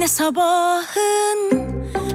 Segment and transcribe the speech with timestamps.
[0.00, 1.68] Ne sabahın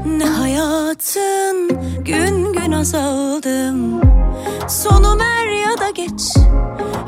[0.05, 4.01] ne hayatın gün gün azaldım.
[4.67, 6.21] Sonum er ya da geç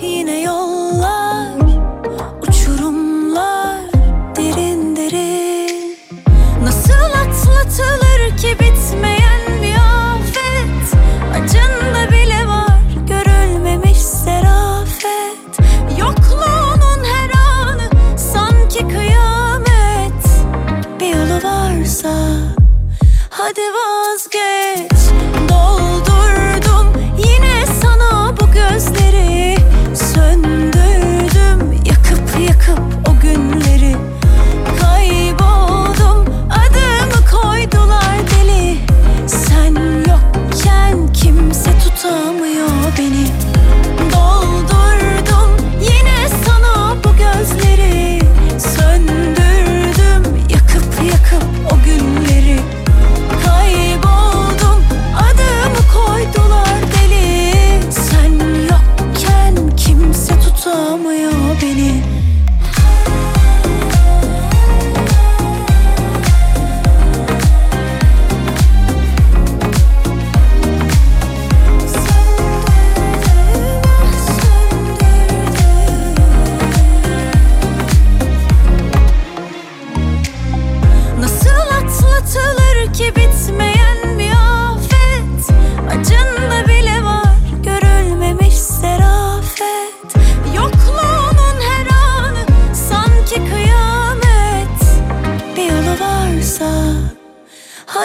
[0.02, 1.54] yine yollar
[2.41, 3.82] uçurumlar
[4.35, 5.98] derin derin.
[6.63, 10.94] Nasıl atlatılır ki bitmeyen bir afet?
[11.41, 11.77] Acında
[21.98, 22.17] varsa
[23.29, 24.96] hadi vazgeç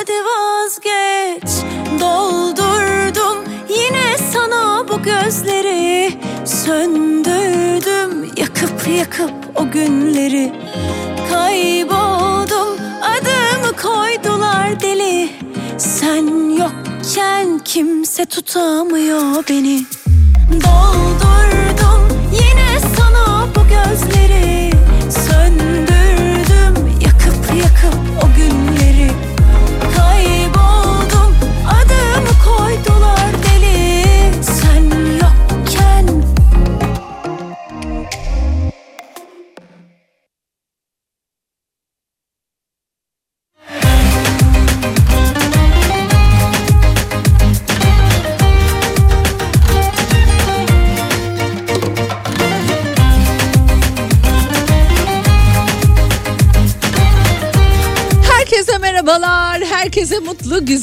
[0.02, 1.64] hadi vazgeç.
[2.00, 6.14] Doldurdum yine sana bu gözleri.
[6.44, 10.52] Söndürdüm yakıp yakıp o günleri.
[11.30, 15.30] Kayboldum adımı koydular deli.
[15.78, 19.84] Sen yokken kimse tutamıyor beni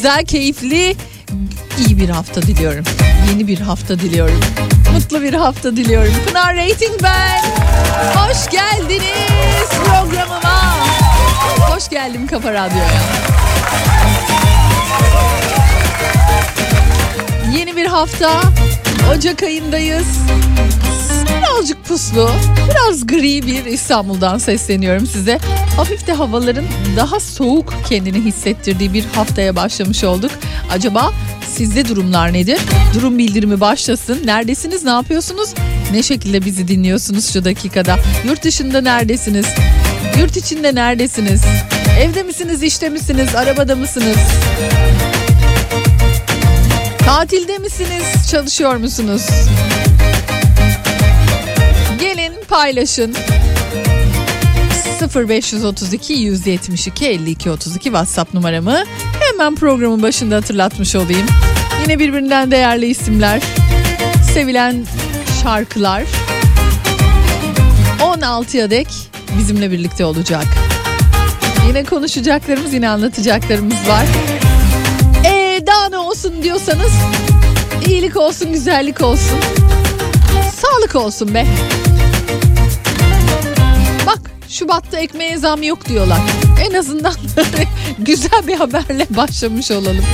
[0.10, 0.96] güzel, keyifli,
[1.78, 2.84] iyi bir hafta diliyorum.
[3.30, 4.40] Yeni bir hafta diliyorum.
[4.94, 6.14] Mutlu bir hafta diliyorum.
[6.28, 7.44] Pınar Rating ben.
[8.16, 10.76] Hoş geldiniz programıma.
[11.60, 13.02] Hoş geldim Kafa Radyo'ya.
[17.58, 18.42] Yeni bir hafta.
[19.16, 20.08] Ocak ayındayız.
[21.90, 22.30] Puslu,
[22.70, 25.40] biraz gri bir İstanbul'dan sesleniyorum size.
[25.78, 30.32] Hafif de havaların daha soğuk kendini hissettirdiği bir haftaya başlamış olduk.
[30.72, 31.14] Acaba
[31.56, 32.60] sizde durumlar nedir?
[32.94, 34.22] Durum bildirimi başlasın.
[34.26, 35.54] Neredesiniz, ne yapıyorsunuz?
[35.92, 38.00] Ne şekilde bizi dinliyorsunuz şu dakikada?
[38.26, 39.46] Yurt dışında neredesiniz?
[40.20, 41.42] Yurt içinde neredesiniz?
[42.00, 44.18] Evde misiniz, işte misiniz, arabada mısınız?
[47.00, 49.22] Tatilde misiniz, çalışıyor musunuz?
[52.50, 53.16] Paylaşın.
[55.16, 58.84] 0532 172 52 32 WhatsApp numaramı
[59.20, 61.28] hemen programın başında hatırlatmış olayım.
[61.82, 63.42] Yine birbirinden değerli isimler,
[64.34, 64.86] sevilen
[65.44, 66.04] şarkılar
[68.00, 68.88] 16'ya dek
[69.38, 70.46] bizimle birlikte olacak.
[71.68, 74.06] Yine konuşacaklarımız, yine anlatacaklarımız var.
[75.26, 76.92] Ee, daha ne olsun diyorsanız
[77.88, 79.40] iyilik olsun, güzellik olsun.
[80.62, 81.46] Sağlık olsun be.
[84.60, 86.20] Şubat'ta ekmeğe zam yok diyorlar.
[86.70, 87.14] En azından
[88.00, 90.06] güzel bir haberle başlamış olalım.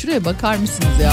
[0.00, 1.12] Şuraya bakar mısınız ya?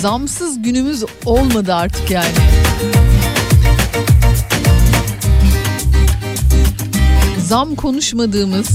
[0.00, 2.26] Zamsız günümüz olmadı artık yani.
[7.46, 8.68] Zam konuşmadığımız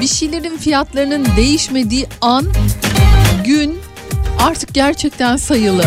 [0.00, 2.46] bir şeylerin fiyatlarının değişmediği an
[3.44, 3.78] gün
[4.38, 5.84] artık gerçekten sayılı.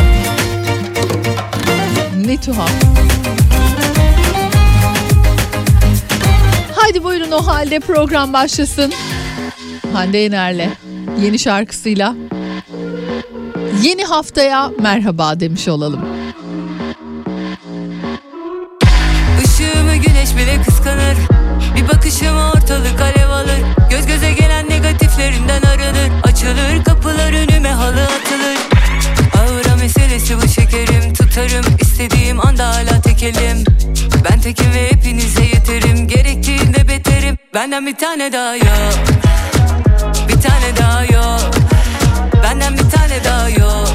[2.30, 2.72] Ne tuhaf.
[6.76, 8.94] Haydi buyurun o halde program başlasın.
[9.94, 10.70] Hande Yener'le
[11.22, 12.16] yeni şarkısıyla
[13.84, 16.09] yeni haftaya merhaba demiş olalım.
[31.40, 33.64] Tutarım istediğim anda hala tekelim.
[34.30, 36.08] Ben tekim ve hepinize yeterim.
[36.08, 37.38] Gerektiğinde beterim.
[37.54, 38.94] Benden bir tane daha yok.
[40.28, 41.52] Bir tane daha yok.
[42.44, 43.90] Benden bir tane daha yok.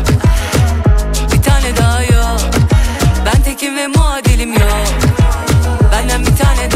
[1.32, 2.40] Bir tane daha yok.
[3.26, 4.88] Ben tekim ve muadilim yok.
[5.92, 6.73] Benden bir tane daha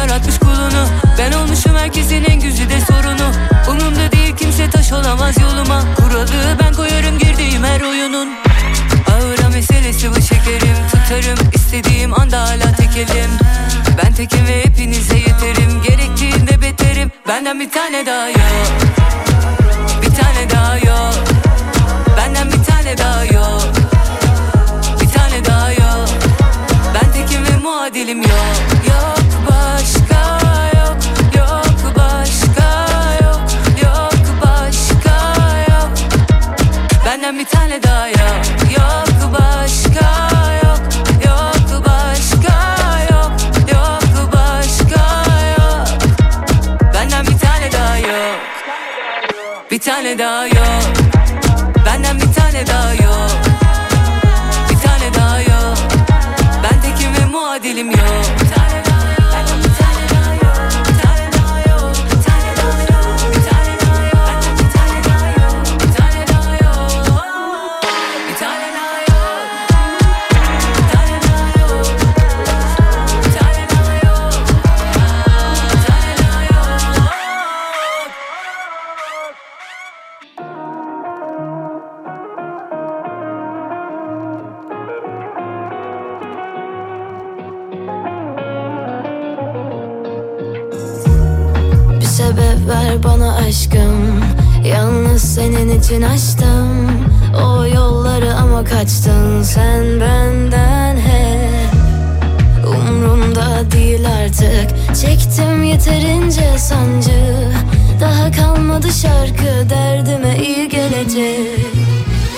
[0.00, 0.88] yaratmış kulunu.
[1.18, 3.32] Ben olmuşum herkesin en güzide sorunu.
[3.68, 5.82] Umumda değil kimse taş olamaz yoluma.
[5.96, 8.28] Kuralı ben koyarım girdiğim her oyunun.
[9.10, 10.76] Ağıra meselesi bu şekerim.
[10.92, 13.30] Tutarım istediğim anda hala tekelim.
[14.04, 15.82] Ben tekim ve hepinize yeterim.
[15.82, 17.12] Gerektiğinde beterim.
[17.28, 18.70] Benden bir tane daha yok.
[20.02, 21.14] Bir tane daha yok.
[22.16, 23.62] Benden bir tane daha yok.
[25.00, 26.08] Bir tane daha yok.
[26.94, 28.79] Ben tekim ve muadilim yok
[37.20, 38.42] Benden bir tane daha yok.
[38.78, 40.28] Yok başka
[40.64, 40.80] yok.
[41.26, 42.54] Yok başka
[43.10, 43.32] yok.
[43.72, 45.24] Yok başka
[45.58, 45.88] yok.
[46.94, 48.40] Benden bir tane daha yok.
[49.70, 50.89] Bir tane daha yok
[95.40, 96.88] senin için açtım
[97.34, 101.70] O yolları ama kaçtın sen benden hep.
[102.66, 107.50] Umrumda değil artık Çektim yeterince sancı.
[108.00, 111.66] Daha kalmadı şarkı derdime iyi gelecek.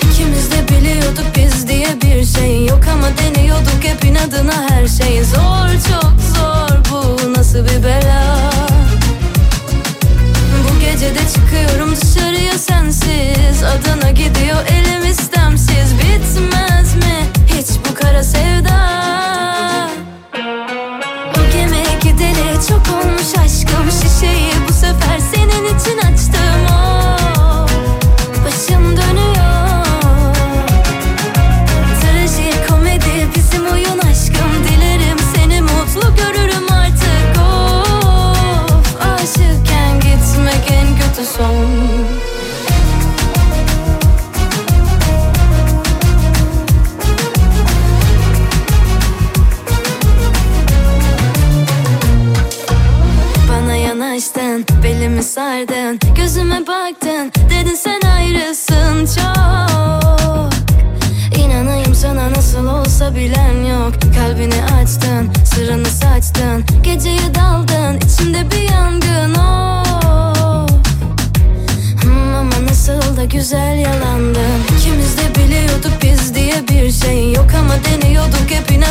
[0.01, 4.72] İkimiz de biliyorduk biz diye bir şey yok ama deniyorduk hep inadına her
[13.63, 14.62] Adana gidiyor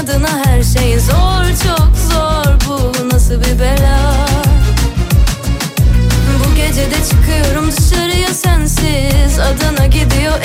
[0.02, 2.54] inadına her şey Zor çok zor.
[2.68, 3.98] Bu nasıl bir bela?
[6.38, 9.38] Bu gece de çıkıyorum dışarıya sensiz.
[9.38, 10.41] Adana gidiyor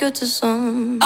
[0.00, 0.98] good to some.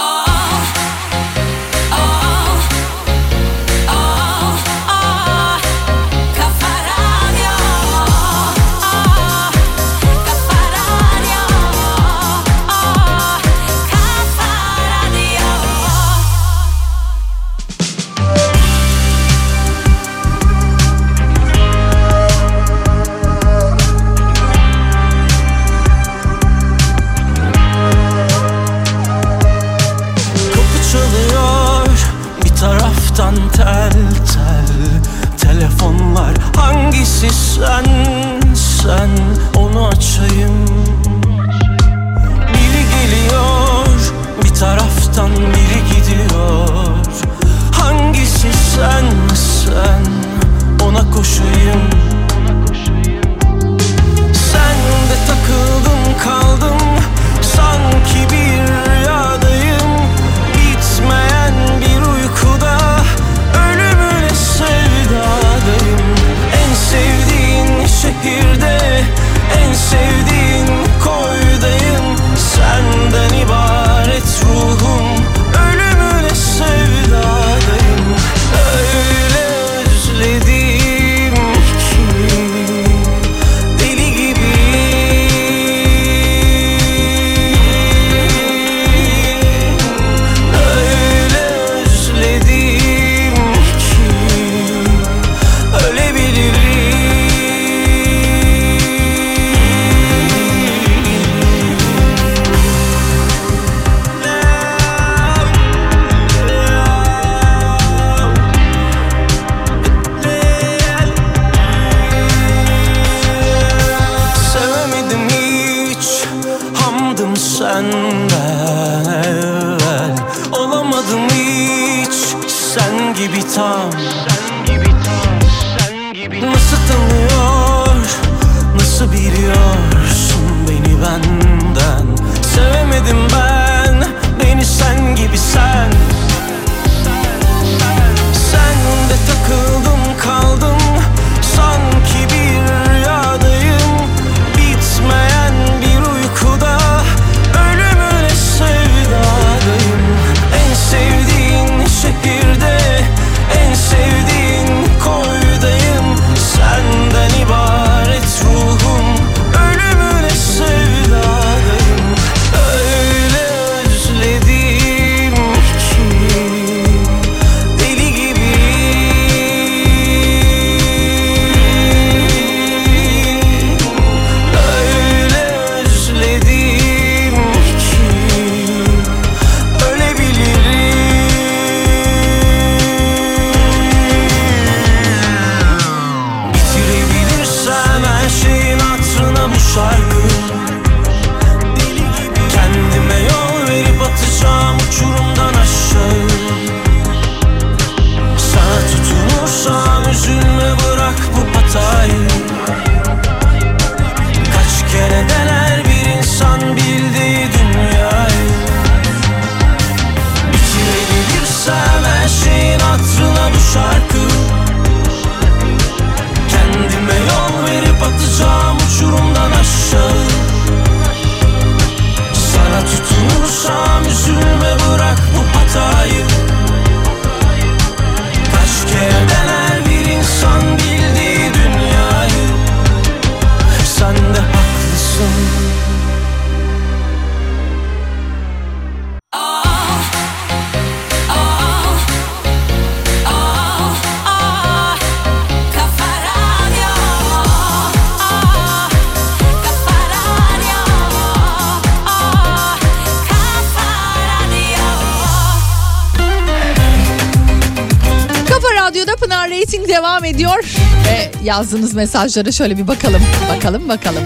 [261.55, 263.23] yazdığınız mesajlara şöyle bir bakalım.
[263.57, 264.23] Bakalım bakalım.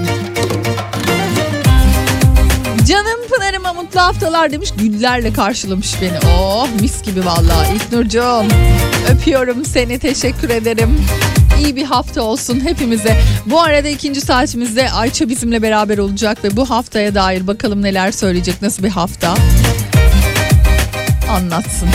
[2.88, 4.70] Canım Pınar'ıma mutlu haftalar demiş.
[4.78, 6.18] Güllerle karşılamış beni.
[6.38, 8.46] Oh mis gibi vallahi İlknur'cuğum.
[9.10, 11.06] Öpüyorum seni teşekkür ederim.
[11.64, 13.16] İyi bir hafta olsun hepimize.
[13.46, 18.62] Bu arada ikinci saatimizde Ayça bizimle beraber olacak ve bu haftaya dair bakalım neler söyleyecek,
[18.62, 19.34] nasıl bir hafta
[21.30, 21.88] anlatsın.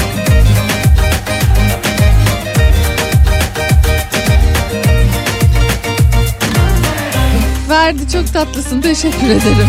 [7.83, 9.67] Verdi çok tatlısın teşekkür ederim.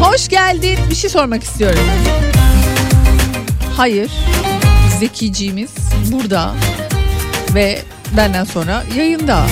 [0.00, 0.78] Hoş geldin.
[0.90, 1.80] Bir şey sormak istiyorum.
[3.76, 4.10] Hayır.
[4.98, 5.70] Zekiciğimiz
[6.12, 6.54] burada
[7.54, 7.82] ve
[8.16, 9.46] benden sonra yayında.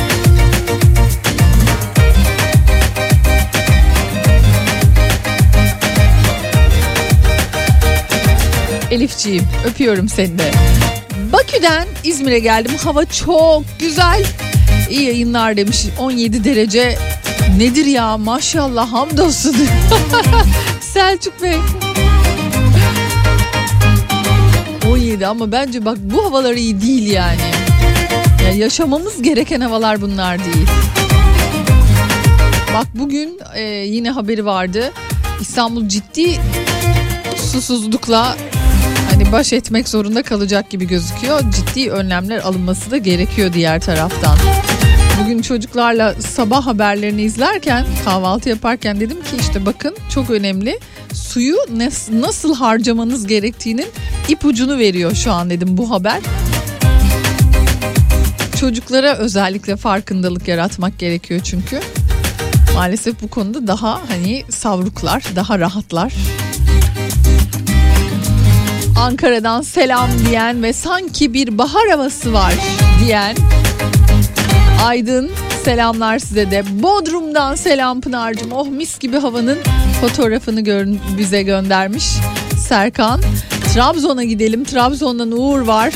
[8.91, 10.51] Elifciğim öpüyorum seni de.
[11.33, 12.73] Bakü'den İzmir'e geldim.
[12.85, 14.25] Hava çok güzel.
[14.91, 15.87] İyi yayınlar demiş.
[15.99, 16.99] 17 derece
[17.59, 19.57] nedir ya maşallah hamdolsun.
[20.81, 21.57] Selçuk Bey.
[24.89, 27.41] 17 ama bence bak bu havalar iyi değil yani.
[28.45, 30.67] Ya yaşamamız gereken havalar bunlar değil.
[32.75, 34.93] Bak bugün e, yine haberi vardı.
[35.41, 36.41] İstanbul ciddi
[37.53, 38.37] susuzlukla
[39.33, 41.41] baş etmek zorunda kalacak gibi gözüküyor.
[41.51, 44.39] Ciddi önlemler alınması da gerekiyor diğer taraftan.
[45.23, 50.79] Bugün çocuklarla sabah haberlerini izlerken kahvaltı yaparken dedim ki işte bakın çok önemli
[51.13, 51.57] suyu
[52.13, 53.87] nasıl harcamanız gerektiğinin
[54.29, 56.21] ipucunu veriyor şu an dedim bu haber.
[58.61, 61.81] Çocuklara özellikle farkındalık yaratmak gerekiyor çünkü.
[62.75, 66.13] Maalesef bu konuda daha hani savruklar, daha rahatlar.
[68.99, 72.55] Ankara'dan selam diyen ve sanki bir bahar havası var
[73.05, 73.37] diyen
[74.85, 75.31] Aydın
[75.65, 76.65] selamlar size de.
[76.83, 78.53] Bodrum'dan selam Pınar'cığım.
[78.53, 79.59] Oh mis gibi havanın
[80.01, 80.87] fotoğrafını gör,
[81.19, 82.05] bize göndermiş
[82.69, 83.21] Serkan.
[83.75, 84.65] Trabzon'a gidelim.
[84.65, 85.95] Trabzon'dan Uğur var.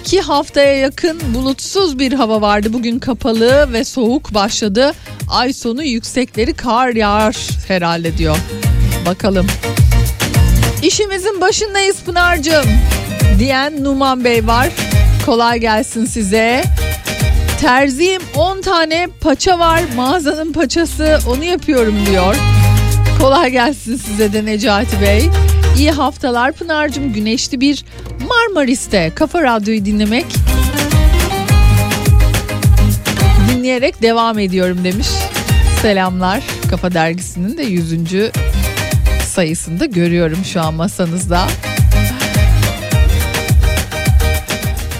[0.00, 2.72] İki haftaya yakın bulutsuz bir hava vardı.
[2.72, 4.92] Bugün kapalı ve soğuk başladı.
[5.30, 7.36] Ay sonu yüksekleri kar yağar
[7.68, 8.36] herhalde diyor.
[9.06, 9.46] Bakalım.
[10.86, 12.64] İşimizin başındayız Pınar'cığım
[13.38, 14.68] diyen Numan Bey var.
[15.26, 16.64] Kolay gelsin size.
[17.60, 22.36] Terziyim 10 tane paça var mağazanın paçası onu yapıyorum diyor.
[23.20, 25.30] Kolay gelsin size de Necati Bey.
[25.78, 27.84] İyi haftalar Pınar'cığım güneşli bir
[28.28, 30.26] Marmaris'te Kafa Radyo'yu dinlemek
[33.50, 35.08] dinleyerek devam ediyorum demiş.
[35.82, 37.92] Selamlar Kafa Dergisi'nin de 100.
[39.36, 41.46] sayısında görüyorum şu an masanızda.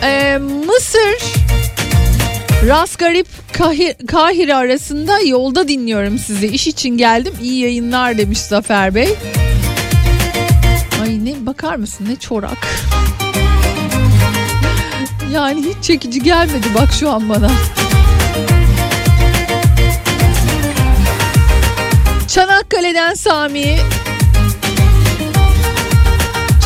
[0.02, 1.34] Ee, Mısır
[2.66, 6.46] Ras Garip Kahir, Kahire arasında yolda dinliyorum sizi.
[6.46, 7.34] İş için geldim.
[7.42, 9.14] İyi yayınlar demiş Zafer Bey.
[11.02, 12.58] Ay ne bakar mısın ne çorak.
[15.32, 17.50] Yani hiç çekici gelmedi bak şu an bana.
[22.28, 23.78] Çanakkale'den Sami.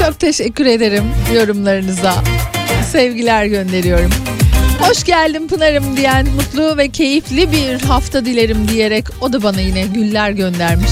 [0.07, 2.15] Çok teşekkür ederim yorumlarınıza.
[2.93, 4.11] Sevgiler gönderiyorum.
[4.81, 9.83] Hoş geldin Pınar'ım diyen mutlu ve keyifli bir hafta dilerim diyerek o da bana yine
[9.83, 10.91] güller göndermiş.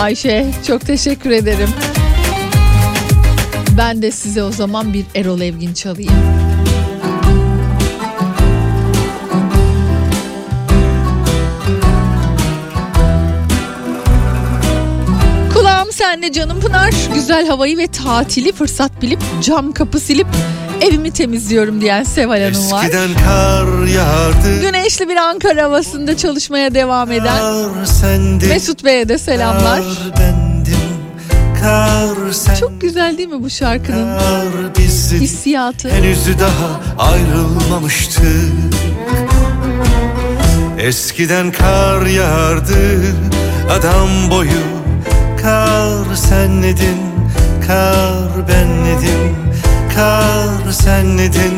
[0.00, 1.68] Ayşe çok teşekkür ederim.
[3.78, 6.12] Ben de size o zaman bir Erol Evgin çalayım.
[15.98, 16.94] Kulağım senle canım Pınar.
[17.14, 20.26] Güzel havayı ve tatili fırsat bilip cam kapı silip
[20.80, 22.84] evimi temizliyorum diyen Seval Hanım var.
[22.84, 24.60] Eskiden kar yağardı.
[24.60, 28.48] Güneşli bir Ankara havasında çalışmaya devam eden sendin.
[28.48, 29.82] Mesut Bey'e de selamlar.
[30.20, 30.74] Bendim.
[32.32, 32.54] Sen.
[32.54, 34.18] Çok güzel değil mi bu şarkının
[34.78, 35.20] bizdik.
[35.20, 35.90] hissiyatı?
[35.90, 36.80] Henüz daha
[37.10, 38.24] ayrılmamıştık
[40.78, 43.00] Eskiden kar yağardı
[43.70, 44.83] adam boyu
[45.44, 47.00] Kar senledin,
[47.66, 49.36] kar benledim
[49.94, 51.54] Kar senledin,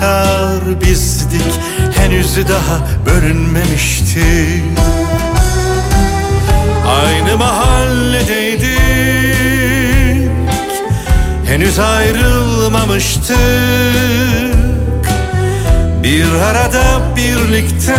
[0.00, 1.60] kar bizdik.
[1.96, 4.62] Henüz daha bölünmemiştik
[6.86, 8.78] Aynı mahalledeydik.
[11.46, 13.38] Henüz ayrılmamıştık.
[16.02, 17.96] Bir arada birlikte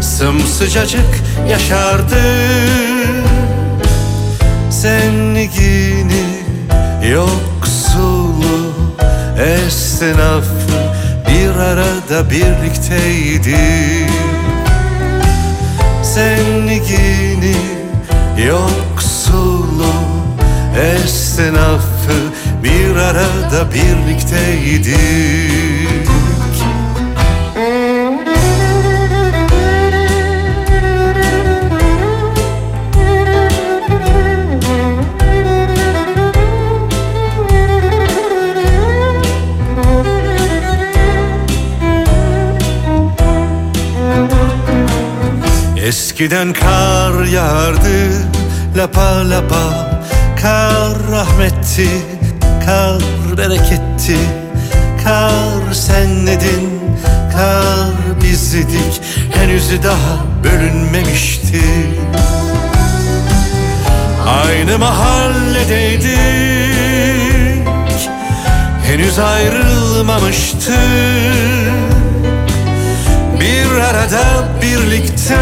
[0.00, 2.18] Sımsıcacık yaşardık
[4.70, 6.24] Zengini
[7.10, 8.72] yoksulu
[9.38, 10.72] esnafı
[11.28, 14.10] Bir arada birlikteydik
[16.02, 17.56] Zengini
[18.46, 19.92] yoksulu
[20.76, 22.32] esnafı
[23.12, 25.71] arada birlikteydik
[45.82, 48.28] Eskiden kar yağardı
[48.76, 49.90] lapa lapa.
[50.42, 51.88] Kar rahmetti,
[52.66, 53.02] kar
[53.38, 54.16] bereketti.
[55.04, 56.80] Kar senledin,
[57.32, 59.02] kar bizdik
[59.34, 61.62] Henüz daha bölünmemişti.
[64.28, 66.18] Aynı mahalledeydik
[68.86, 71.61] Henüz ayrılmamıştık
[73.82, 75.38] arada birlikte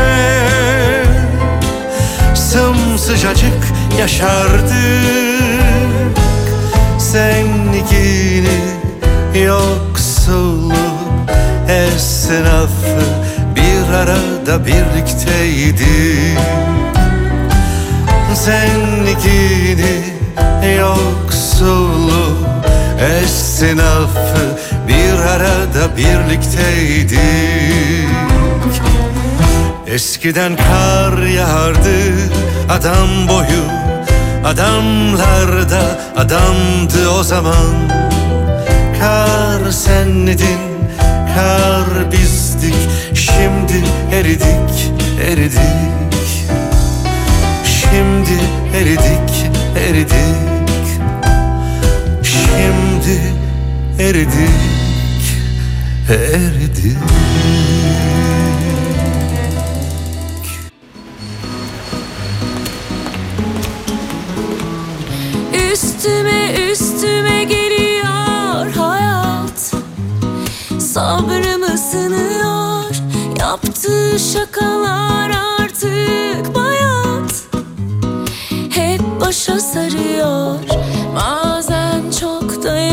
[2.35, 3.64] Sımsıcacık
[3.98, 4.70] yaşardık.
[6.98, 8.61] Zenligini
[9.44, 10.74] yoksulluğu
[11.68, 13.00] esnafı
[13.57, 16.38] Bir arada birlikteydik.
[18.35, 20.05] Zenligini
[20.79, 22.37] yoksulluğu
[23.00, 27.20] esnafı bir arada birlikteydik
[29.87, 31.98] Eskiden kar yağardı
[32.68, 33.64] adam boyu.
[34.44, 37.74] Adamlar da adamdı o zaman.
[39.00, 40.61] Kar senledin,
[41.35, 42.74] kar bizdik.
[43.14, 44.92] Şimdi eridik,
[45.30, 45.61] eridik.
[47.64, 48.40] Şimdi
[48.76, 50.37] eridik, eridik.
[52.22, 53.20] Şimdi
[53.98, 54.40] eridik,
[56.09, 56.96] eridik
[73.50, 77.44] Yaptığı şakalar artık bayat.
[78.70, 80.58] Hep başa sarıyor.
[81.16, 82.89] Bazen çok dayanılmaz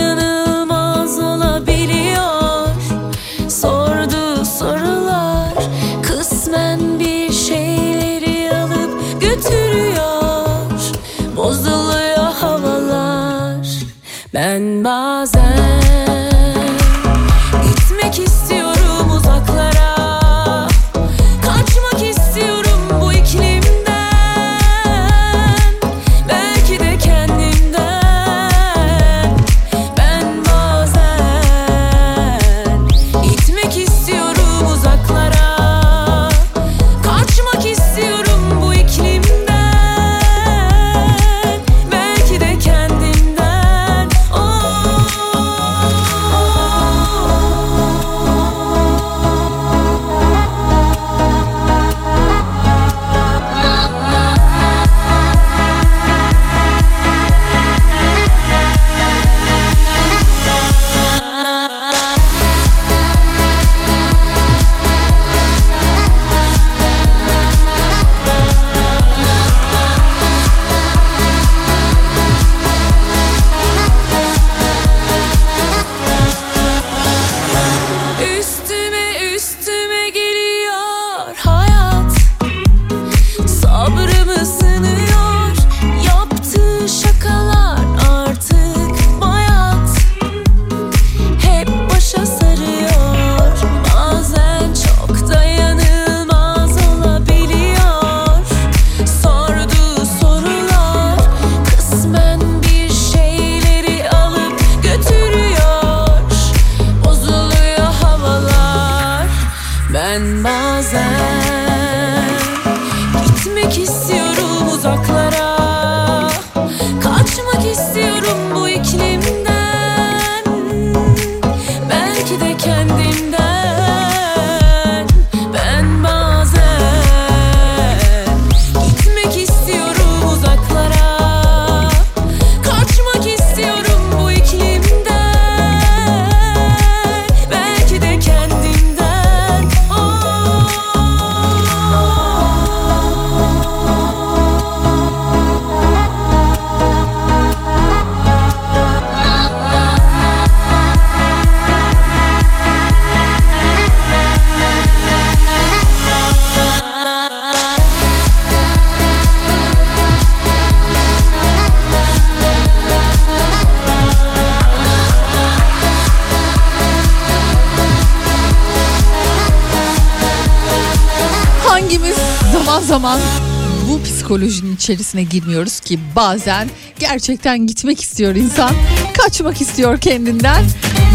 [174.28, 178.72] psikolojinin içerisine girmiyoruz ki bazen gerçekten gitmek istiyor insan,
[179.18, 180.66] kaçmak istiyor kendinden.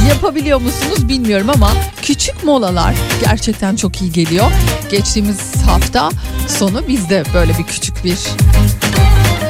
[0.08, 1.72] Yapabiliyor musunuz bilmiyorum ama
[2.02, 2.94] küçük molalar
[3.24, 4.52] gerçekten çok iyi geliyor.
[4.90, 6.10] Geçtiğimiz hafta
[6.48, 8.18] sonu biz de böyle bir küçük bir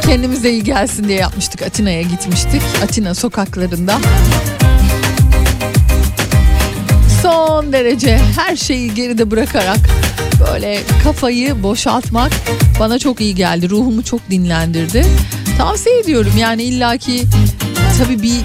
[0.07, 1.63] kendimize iyi gelsin diye yapmıştık.
[1.63, 2.63] Atina'ya gitmiştik.
[2.85, 3.99] Atina sokaklarında
[7.23, 9.81] son derece her şeyi geride bırakarak
[10.47, 12.33] böyle kafayı boşaltmak
[12.81, 13.71] bana çok iyi geldi.
[13.71, 15.07] Ruhumu çok dinlendirdi.
[15.59, 17.25] Tavsiye ediyorum yani illaki
[17.99, 18.41] tabii bir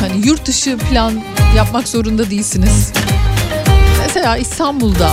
[0.00, 1.22] hani yurt dışı plan
[1.56, 2.92] yapmak zorunda değilsiniz.
[4.06, 5.10] Mesela İstanbul'da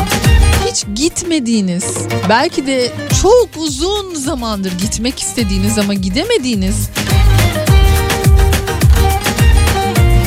[0.67, 1.97] hiç gitmediğiniz,
[2.29, 6.89] belki de çok uzun zamandır gitmek istediğiniz ama gidemediğiniz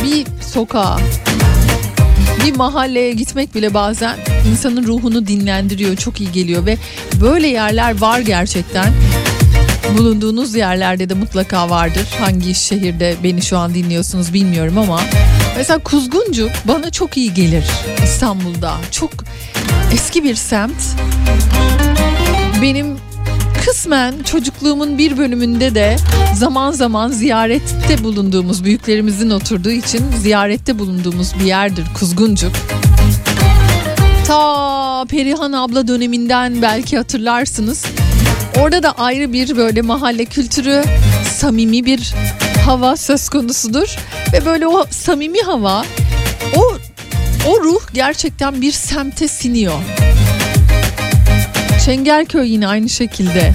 [0.05, 0.99] bir sokağa,
[2.45, 4.17] bir mahalleye gitmek bile bazen
[4.51, 6.79] insanın ruhunu dinlendiriyor, çok iyi geliyor ve
[7.21, 8.93] böyle yerler var gerçekten.
[9.99, 12.07] Bulunduğunuz yerlerde de mutlaka vardır.
[12.21, 15.01] Hangi şehirde beni şu an dinliyorsunuz bilmiyorum ama
[15.57, 17.65] mesela Kuzguncuk bana çok iyi gelir
[18.05, 18.75] İstanbul'da.
[18.91, 19.11] Çok
[19.93, 20.83] eski bir semt.
[22.63, 22.97] Benim
[23.75, 25.97] kısmen çocukluğumun bir bölümünde de
[26.35, 32.53] zaman zaman ziyarette bulunduğumuz büyüklerimizin oturduğu için ziyarette bulunduğumuz bir yerdir Kuzguncuk.
[34.27, 37.85] Ta Perihan abla döneminden belki hatırlarsınız.
[38.61, 40.85] Orada da ayrı bir böyle mahalle kültürü,
[41.39, 42.15] samimi bir
[42.65, 43.97] hava söz konusudur.
[44.33, 45.85] Ve böyle o samimi hava,
[46.57, 46.63] o
[47.49, 49.81] o ruh gerçekten bir semte siniyor.
[51.85, 53.53] Çengelköy yine aynı şekilde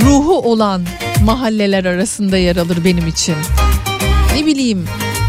[0.00, 0.82] ruhu olan
[1.24, 3.34] mahalleler arasında yer alır benim için.
[4.34, 4.84] Ne bileyim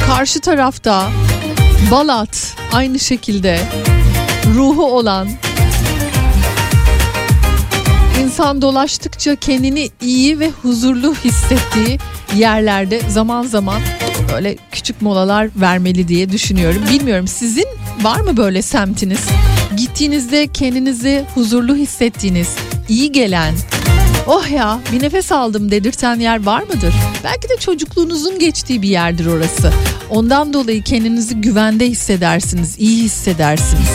[0.08, 1.10] karşı tarafta
[1.92, 3.60] Balat aynı şekilde
[4.56, 5.30] ruhu olan
[8.24, 12.00] insan dolaştıkça kendini iyi ve huzurlu hissettiği
[12.36, 13.82] yerlerde zaman zaman
[14.34, 16.82] böyle küçük molalar vermeli diye düşünüyorum.
[16.90, 17.68] Bilmiyorum sizin
[18.02, 19.20] var mı böyle semtiniz?
[20.02, 22.56] Gittiğinizde kendinizi huzurlu hissettiğiniz,
[22.90, 23.54] iyi gelen,
[24.28, 26.94] oh ya bir nefes aldım dedirten yer var mıdır?
[27.24, 29.74] Belki de çocukluğunuzun geçtiği bir yerdir orası.
[30.10, 33.90] Ondan dolayı kendinizi güvende hissedersiniz, iyi hissedersiniz.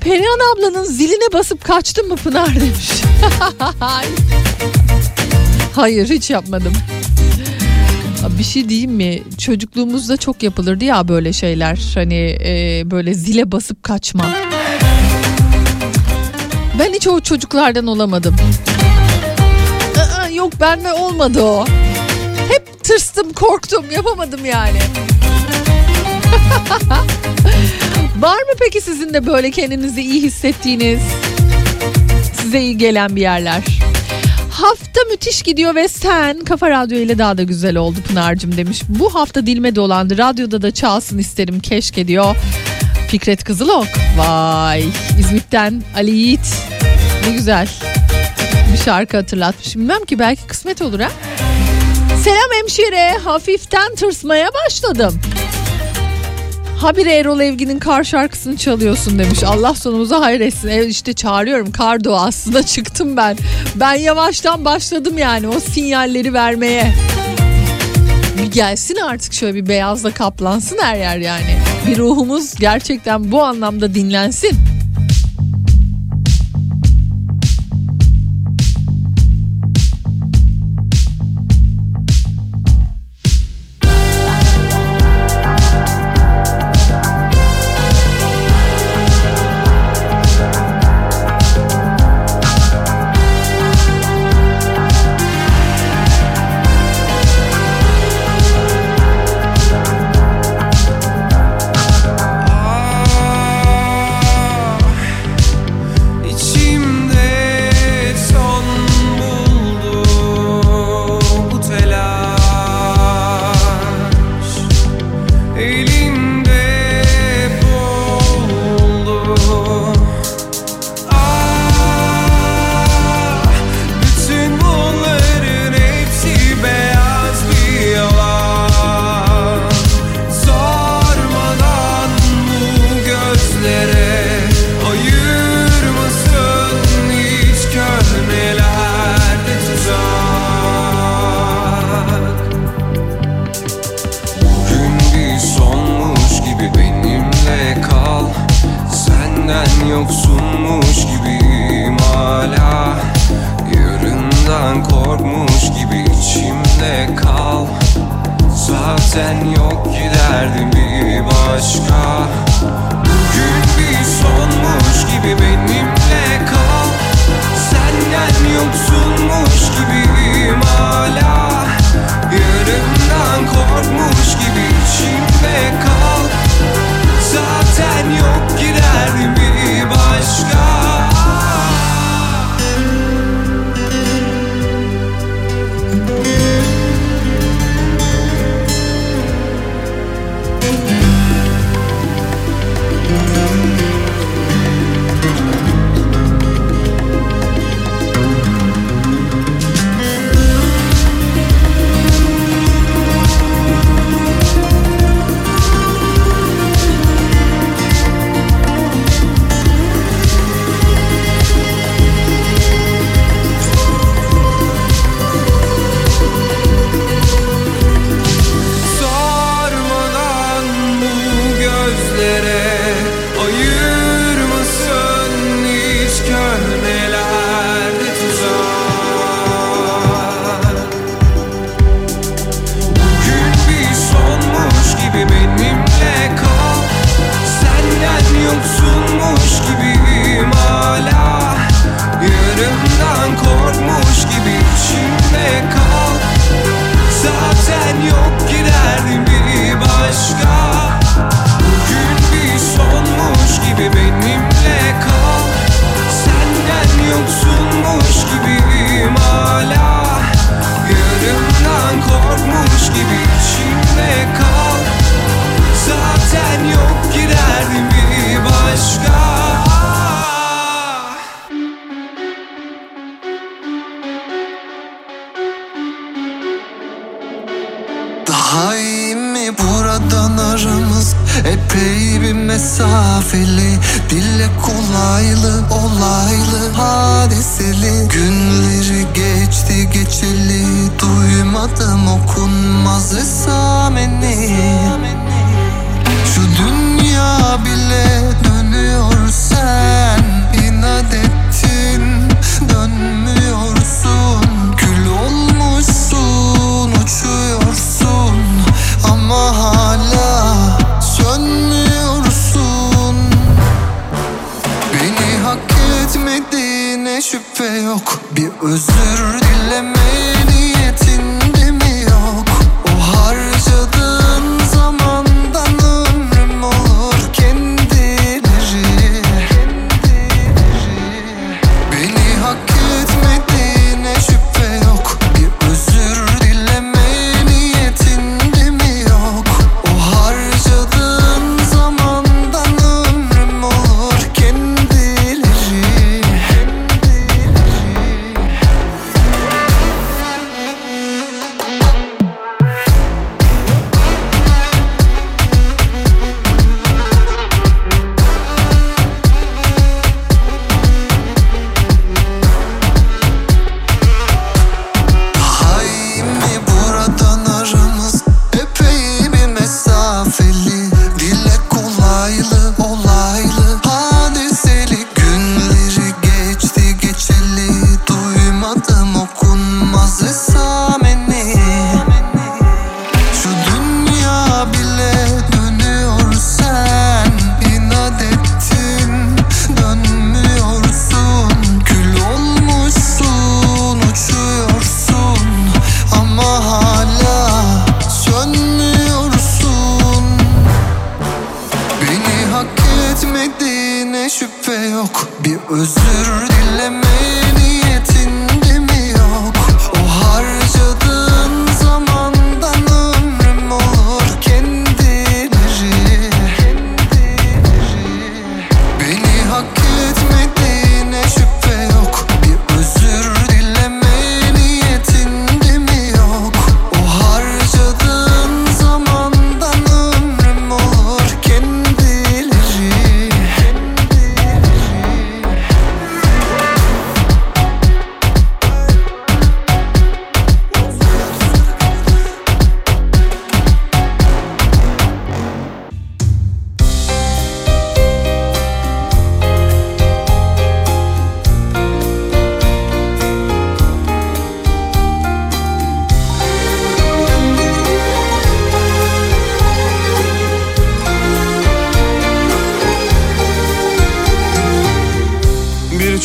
[0.00, 2.90] Perihan ablanın ziline basıp kaçtın mı Pınar demiş.
[5.74, 6.72] Hayır hiç yapmadım.
[8.38, 9.22] Bir şey diyeyim mi?
[9.38, 11.78] Çocukluğumuzda çok yapılırdı ya böyle şeyler.
[11.94, 14.26] Hani e, böyle zile basıp kaçma.
[16.78, 18.36] Ben hiç o çocuklardan olamadım.
[20.18, 21.66] Aa, yok bende olmadı o.
[22.48, 24.78] Hep tırstım, korktum, yapamadım yani.
[28.20, 31.00] Var mı peki sizin de böyle kendinizi iyi hissettiğiniz,
[32.40, 33.62] size iyi gelen bir yerler?
[34.60, 38.82] Hafta müthiş gidiyor ve sen Kafa Radyo ile daha da güzel oldu Pınar'cığım demiş.
[38.88, 40.18] Bu hafta dilime dolandı.
[40.18, 42.36] Radyoda da çalsın isterim keşke diyor.
[43.08, 43.86] Fikret Kızılok.
[44.16, 44.84] Vay
[45.20, 46.54] İzmit'ten Ali Yiğit.
[47.26, 47.68] Ne güzel.
[48.72, 49.76] Bir şarkı hatırlatmış.
[49.76, 51.10] Bilmem ki belki kısmet olur ha.
[52.24, 53.18] Selam hemşire.
[53.24, 55.20] Hafiften tırsmaya başladım.
[56.80, 59.44] Habire Erol Evgin'in kar şarkısını çalıyorsun demiş.
[59.44, 60.68] Allah sonumuza hayretsin.
[60.68, 61.72] Evet işte çağırıyorum.
[61.72, 63.36] Kar doğasına çıktım ben.
[63.76, 66.94] Ben yavaştan başladım yani o sinyalleri vermeye.
[68.38, 71.58] Bir gelsin artık şöyle bir beyazla kaplansın her yer yani.
[71.86, 74.52] Bir ruhumuz gerçekten bu anlamda dinlensin.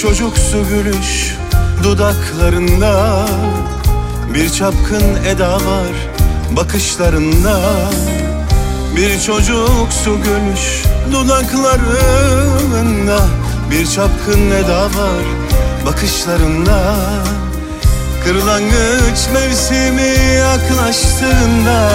[0.03, 1.35] Çocuksu gülüş
[1.83, 3.25] dudaklarında.
[4.33, 5.93] Bir çapkın eda var
[6.55, 7.59] bakışlarında.
[8.95, 13.19] Bir çocuksu gülüş dudaklarında.
[13.71, 15.23] Bir çapkın eda var
[15.85, 16.95] bakışlarında.
[18.23, 21.89] Kırlangıç mevsimi yaklaştığında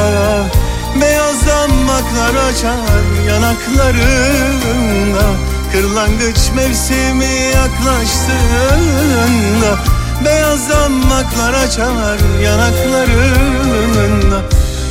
[1.01, 5.27] Beyaz damaklar açar yanaklarında
[5.73, 9.79] Kırlangıç mevsimi yaklaştığında
[10.25, 14.43] Beyaz damaklar açar yanaklarında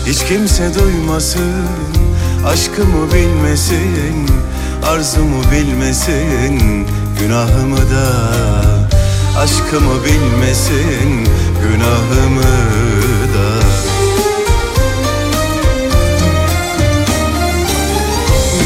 [0.05, 1.67] Hiç kimse duymasın
[2.47, 4.28] Aşkımı bilmesin
[4.86, 6.88] Arzumu bilmesin
[7.19, 8.07] Günahımı da
[9.39, 11.28] Aşkımı bilmesin
[11.63, 12.43] Günahımı
[13.34, 13.47] da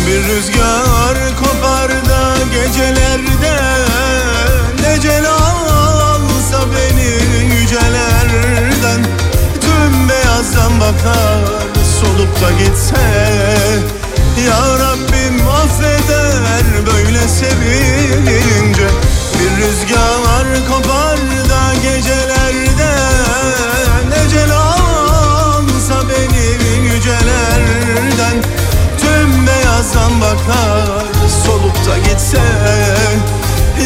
[0.07, 1.30] Bir rüzgar
[2.61, 3.57] gecelerde
[4.93, 9.01] Ecel alsa beni yücelerden.
[9.61, 11.39] Tüm beyazdan bakar
[12.01, 13.01] solup da gitse.
[14.47, 18.87] Ya Rabbim affeder böyle sevince
[19.39, 21.17] Bir rüzgar kopar
[21.49, 22.91] da gecelerde
[24.25, 28.43] Ecel alsa beni yücelerden.
[29.01, 31.20] Tüm beyazdan bakar
[31.51, 32.37] solup da gitse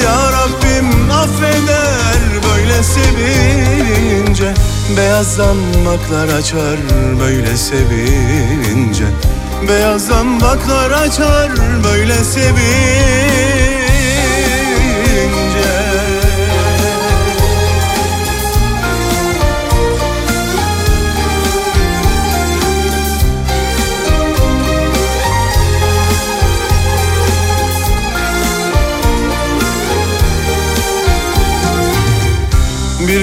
[0.04, 4.54] Ya Rabbim affeder böyle sevince.
[4.98, 6.78] Beyazdan baklar açar
[7.20, 9.06] böyle sevince.
[9.70, 11.50] Beyazdan baklar açar
[11.84, 13.85] böyle sevince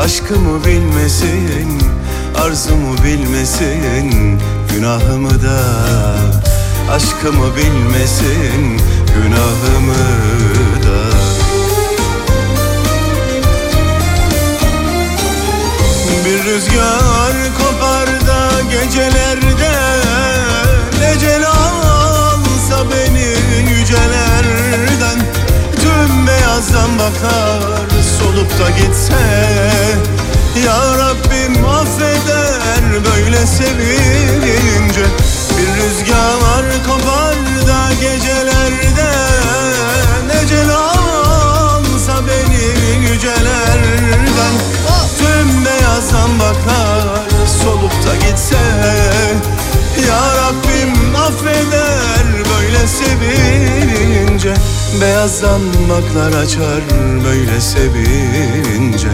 [0.00, 1.82] Aşkımı bilmesin
[2.44, 4.38] Arzumu bilmesin
[4.74, 5.60] Günahımı da.
[6.92, 8.80] Aşkımı bilmesin
[9.14, 9.94] Günahımı
[10.82, 11.00] da.
[16.24, 19.72] Bir rüzgar kopar da gecelerde
[21.14, 23.28] Ecel alsa beni
[23.70, 25.18] yücelerden.
[25.76, 27.89] Tüm beyazdan bakar
[28.30, 29.14] solup da gitse
[30.66, 35.04] Ya Rabbim affeder böyle sevince
[35.58, 37.34] Bir rüzgar kopar
[37.66, 39.10] da gecelerde
[40.42, 44.54] Ecel alsa beni yücelerden.
[45.18, 47.28] Tüm beyazdan bakar
[47.62, 48.56] solup da gitse
[50.08, 54.54] Ya Rabbim affeder böyle sevince
[55.00, 56.80] Beyazdan baklar açar
[57.24, 59.08] böyle sevince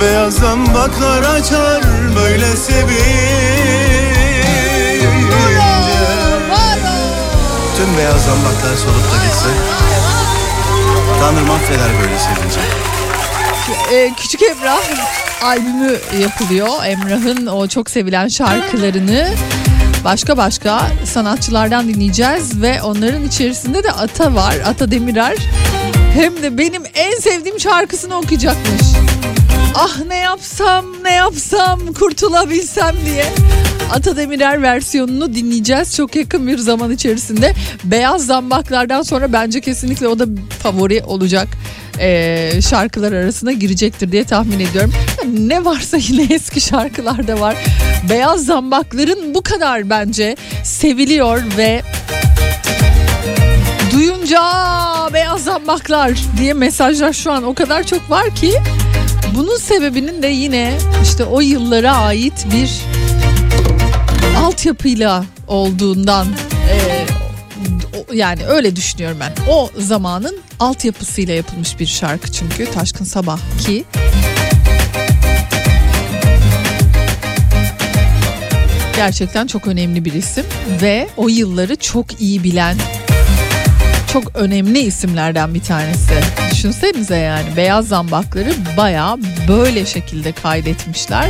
[0.00, 1.82] Beyazdan baklar açar
[2.16, 2.88] böyle sevince
[7.76, 9.48] Tüm beyazdan baklar solup da gitse
[11.20, 12.60] Tanrım affeder böyle sevince
[13.92, 14.80] Ee, Küçük Emrah
[15.42, 16.68] albümü yapılıyor.
[16.84, 19.28] Emrah'ın o çok sevilen şarkılarını
[20.04, 24.54] başka başka sanatçılardan dinleyeceğiz ve onların içerisinde de Ata var.
[24.66, 25.36] Ata Demirer.
[26.14, 28.82] Hem de benim en sevdiğim şarkısını okuyacakmış.
[29.74, 33.24] Ah ne yapsam ne yapsam kurtulabilsem diye.
[33.94, 37.54] Ata Demirer versiyonunu dinleyeceğiz çok yakın bir zaman içerisinde.
[37.84, 40.24] Beyaz Zambaklardan sonra bence kesinlikle o da
[40.62, 41.48] favori olacak
[42.00, 44.92] ee, şarkılar arasına girecektir diye tahmin ediyorum.
[45.38, 47.56] Ne varsa yine eski şarkılarda var.
[48.10, 51.82] Beyaz Zambakların bu kadar bence seviliyor ve
[53.92, 58.52] duyunca "Aa, beyaz zambaklar diye mesajlar şu an o kadar çok var ki
[59.36, 60.72] bunun sebebinin de yine
[61.02, 62.70] işte o yıllara ait bir
[64.36, 66.26] altyapıyla olduğundan
[66.70, 67.06] e,
[68.14, 69.32] yani öyle düşünüyorum ben.
[69.50, 73.84] O zamanın altyapısıyla yapılmış bir şarkı çünkü Taşkın Sabah ki
[78.96, 80.44] gerçekten çok önemli bir isim
[80.82, 82.76] ve o yılları çok iyi bilen
[84.12, 86.14] çok önemli isimlerden bir tanesi.
[86.50, 89.16] Düşünsenize yani beyaz zambakları baya
[89.48, 91.26] böyle şekilde kaydetmişler.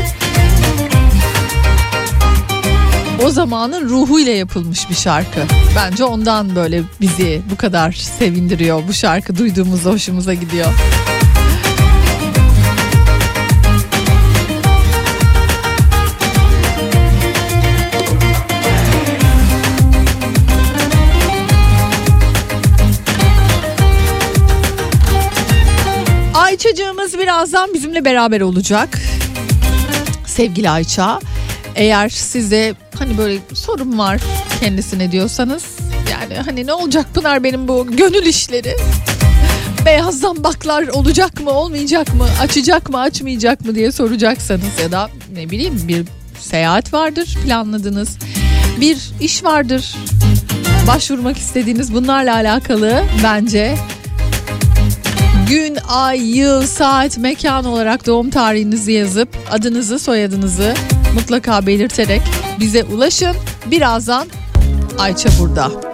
[3.29, 5.41] O zamanın ruhuyla yapılmış bir şarkı.
[5.77, 8.83] Bence ondan böyle bizi bu kadar sevindiriyor.
[8.89, 10.67] Bu şarkı duyduğumuzda hoşumuza gidiyor.
[26.35, 28.99] Ayça'cığımız birazdan bizimle beraber olacak.
[30.27, 31.21] Sevgili Ayça.
[31.79, 34.21] Eğer size hani böyle sorun var
[34.61, 35.65] kendisine diyorsanız
[36.13, 38.77] yani hani ne olacak Pınar benim bu gönül işleri?
[39.85, 45.51] Beyaz zambaklar olacak mı olmayacak mı açacak mı açmayacak mı diye soracaksanız ya da ne
[45.51, 46.05] bileyim bir
[46.41, 48.19] seyahat vardır planladınız
[48.81, 49.95] bir iş vardır
[50.87, 53.77] başvurmak istediğiniz bunlarla alakalı bence
[55.49, 60.75] gün, ay, yıl, saat, mekan olarak doğum tarihinizi yazıp adınızı, soyadınızı
[61.15, 62.23] mutlaka belirterek
[62.61, 63.37] bize ulaşın.
[63.67, 64.29] Birazdan
[64.99, 65.88] Ayça burada.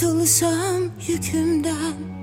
[0.00, 2.19] Kurtulsam yükümden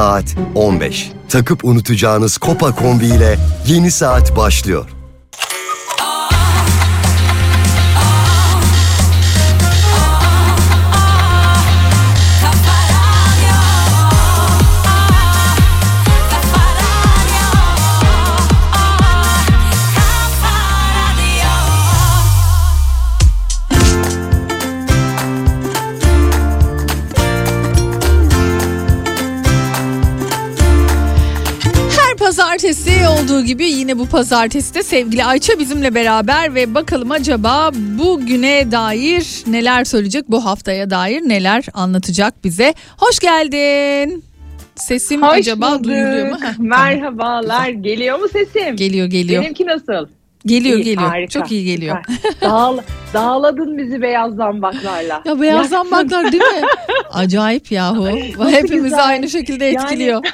[0.00, 1.12] Saat 15.
[1.28, 4.99] Takıp unutacağınız Kopa kombi ile yeni saat başlıyor.
[33.50, 39.84] Gibi yine bu pazartesi de sevgili Ayça bizimle beraber ve bakalım acaba bugüne dair neler
[39.84, 42.74] söyleyecek bu haftaya dair neler anlatacak bize.
[42.98, 44.24] Hoş geldin.
[44.76, 45.84] Sesim Hoş acaba bulduk.
[45.84, 46.36] duyuluyor mu?
[46.42, 47.68] Heh, Merhabalar.
[47.68, 48.76] Geliyor mu sesim?
[48.76, 49.42] Geliyor geliyor.
[49.42, 50.08] Benimki nasıl?
[50.46, 51.08] Geliyor İyi, geliyor.
[51.08, 51.96] harika, Çok iyi geliyor.
[52.40, 52.78] Dağıl,
[53.14, 55.22] dağladın bizi beyaz zambaklarla.
[55.24, 56.60] Ya beyaz zambaklar değil mi?
[57.12, 58.08] Acayip yahu.
[58.50, 59.06] Hepimizi güzel.
[59.08, 60.24] aynı şekilde Yani- etkiliyor.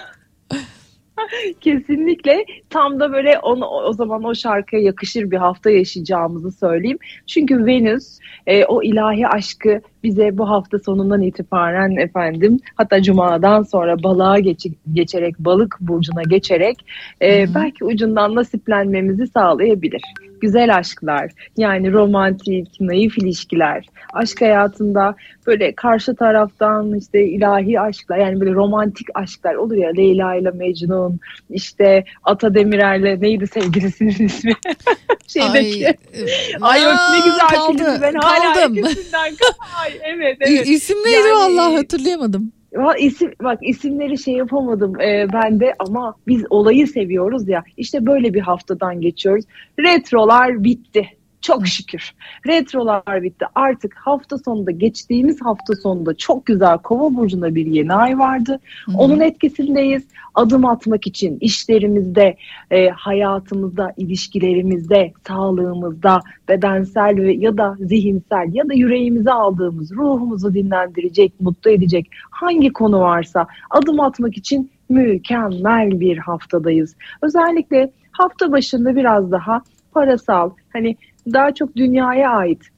[1.60, 6.98] Kesinlikle tam da böyle onu, o zaman o şarkıya yakışır bir hafta yaşayacağımızı söyleyeyim.
[7.26, 14.02] Çünkü Venüs e, o ilahi aşkı bize bu hafta sonundan itibaren efendim hatta cumadan sonra
[14.02, 16.76] balığa geç, geçerek balık burcuna geçerek
[17.22, 20.02] e, belki ucundan nasiplenmemizi sağlayabilir.
[20.40, 25.14] Güzel aşklar yani romantik, naif ilişkiler, aşk hayatında
[25.46, 31.20] böyle karşı taraftan işte ilahi aşklar yani böyle romantik aşklar olur ya Leyla ile Mecnun
[31.50, 34.52] işte Ata Demirer'le neydi sevgilisinin ismi?
[35.26, 35.86] Şeydeki.
[36.60, 38.02] Ay, yok ne güzel kaldı, film.
[38.02, 38.76] Ben hala kaldım.
[38.76, 39.34] ikisinden
[39.82, 40.66] Ay evet evet.
[40.66, 42.52] İ- İsim neydi Yani- vallahi hatırlayamadım.
[42.98, 47.64] İsim, bak isimleri şey yapamadım e, ben de ama biz olayı seviyoruz ya.
[47.76, 49.44] İşte böyle bir haftadan geçiyoruz.
[49.78, 51.15] Retrolar bitti.
[51.46, 52.14] Çok şükür.
[52.46, 53.44] Retrolar bitti.
[53.54, 58.60] Artık hafta sonunda geçtiğimiz hafta sonunda çok güzel Kova burcunda bir yeni ay vardı.
[58.94, 60.04] Onun etkisindeyiz.
[60.34, 62.36] Adım atmak için işlerimizde,
[62.70, 71.40] e, hayatımızda, ilişkilerimizde, sağlığımızda, bedensel ve ya da zihinsel ya da yüreğimize aldığımız, ruhumuzu dinlendirecek,
[71.40, 76.96] mutlu edecek hangi konu varsa adım atmak için mükemmel bir haftadayız.
[77.22, 80.96] Özellikle hafta başında biraz daha parasal, hani
[81.32, 82.70] daha çok dünyaya ait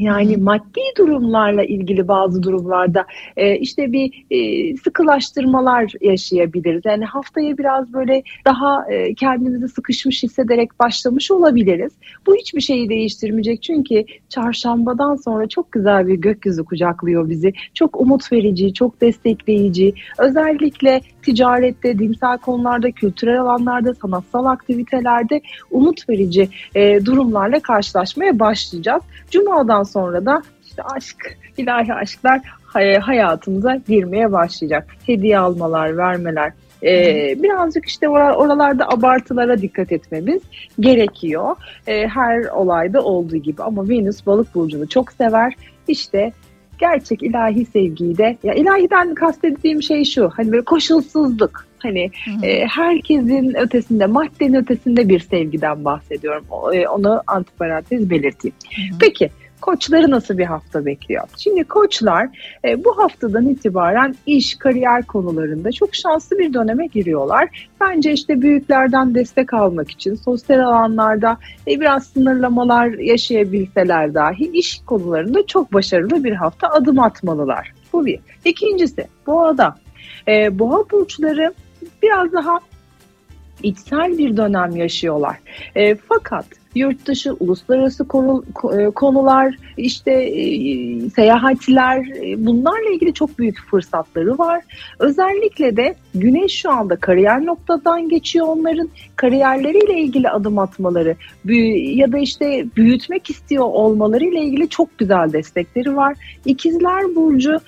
[0.00, 6.82] yani maddi durumlarla ilgili bazı durumlarda e, işte bir e, sıkılaştırmalar yaşayabiliriz.
[6.84, 11.92] Yani haftaya biraz böyle daha e, kendimizi sıkışmış hissederek başlamış olabiliriz.
[12.26, 17.52] Bu hiçbir şeyi değiştirmeyecek çünkü çarşambadan sonra çok güzel bir gökyüzü kucaklıyor bizi.
[17.74, 19.94] Çok umut verici, çok destekleyici.
[20.18, 25.40] Özellikle ticarette, dinsel konularda, kültürel alanlarda, sanatsal aktivitelerde
[25.70, 29.02] umut verici e, durumlarla karşılaşmaya başlayacağız.
[29.30, 34.86] Cuma'dan sonra da işte aşk, ilahi aşklar hay- hayatımıza girmeye başlayacak.
[35.06, 36.52] Hediye almalar, vermeler.
[36.82, 40.42] Ee, birazcık işte ora- oralarda abartılara dikkat etmemiz
[40.80, 41.56] gerekiyor.
[41.86, 45.54] Ee, her olayda olduğu gibi ama Venüs balık burcunu çok sever.
[45.88, 46.32] İşte
[46.78, 52.10] gerçek ilahi sevgiyi de ya ilahiden kastettiğim şey şu hani böyle koşulsuzluk hani
[52.42, 58.54] e, herkesin ötesinde maddenin ötesinde bir sevgiden bahsediyorum O- e, onu antiparantez belirteyim.
[59.00, 59.30] Peki
[59.60, 61.24] koçları nasıl bir hafta bekliyor?
[61.36, 62.28] Şimdi koçlar
[62.64, 67.68] e, bu haftadan itibaren iş, kariyer konularında çok şanslı bir döneme giriyorlar.
[67.80, 71.38] Bence işte büyüklerden destek almak için sosyal alanlarda
[71.68, 77.72] e, biraz sınırlamalar yaşayabilseler dahi iş konularında çok başarılı bir hafta adım atmalılar.
[77.92, 78.20] Bu bir.
[78.44, 79.76] İkincisi boğada.
[80.28, 81.54] E, boğa burçları
[82.02, 82.60] biraz daha
[83.62, 85.36] içsel bir dönem yaşıyorlar.
[85.74, 88.04] E, fakat yurt dışı, uluslararası
[88.78, 94.62] e, konular, işte e, seyahatler e, bunlarla ilgili çok büyük fırsatları var.
[94.98, 101.16] Özellikle de Güneş şu anda kariyer noktadan geçiyor onların kariyerleriyle ilgili adım atmaları
[101.94, 106.16] ya da işte büyütmek istiyor olmaları ile ilgili çok güzel destekleri var.
[106.44, 107.60] İkizler Burcu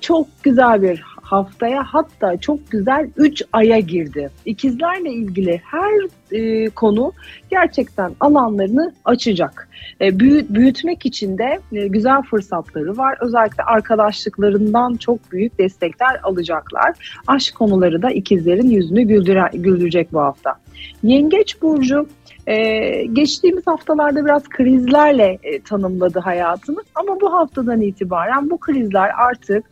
[0.00, 4.30] çok güzel bir haftaya hatta çok güzel 3 aya girdi.
[4.44, 5.92] İkizlerle ilgili her
[6.32, 7.12] e, konu
[7.50, 9.68] gerçekten alanlarını açacak.
[10.00, 13.18] E, büyü- büyütmek için de e, güzel fırsatları var.
[13.20, 17.16] Özellikle arkadaşlıklarından çok büyük destekler alacaklar.
[17.26, 20.54] Aşk konuları da ikizlerin yüzünü güldüre, güldürecek bu hafta.
[21.02, 22.06] Yengeç Burcu
[22.46, 29.64] ee, geçtiğimiz haftalarda biraz krizlerle e, tanımladı hayatını ama bu haftadan itibaren bu krizler artık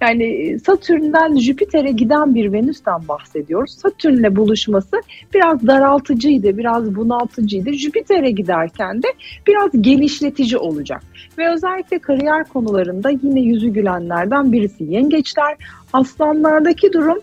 [0.00, 3.70] yani e, Satürn'den Jüpiter'e giden bir Venüs'ten bahsediyoruz.
[3.70, 5.00] Satürn'le buluşması
[5.34, 7.72] biraz daraltıcıydı, biraz bunaltıcıydı.
[7.72, 9.08] Jüpiter'e giderken de
[9.46, 11.02] biraz genişletici olacak.
[11.38, 15.56] Ve özellikle kariyer konularında yine yüzü gülenlerden birisi yengeçler.
[15.92, 17.18] Aslanlardaki durum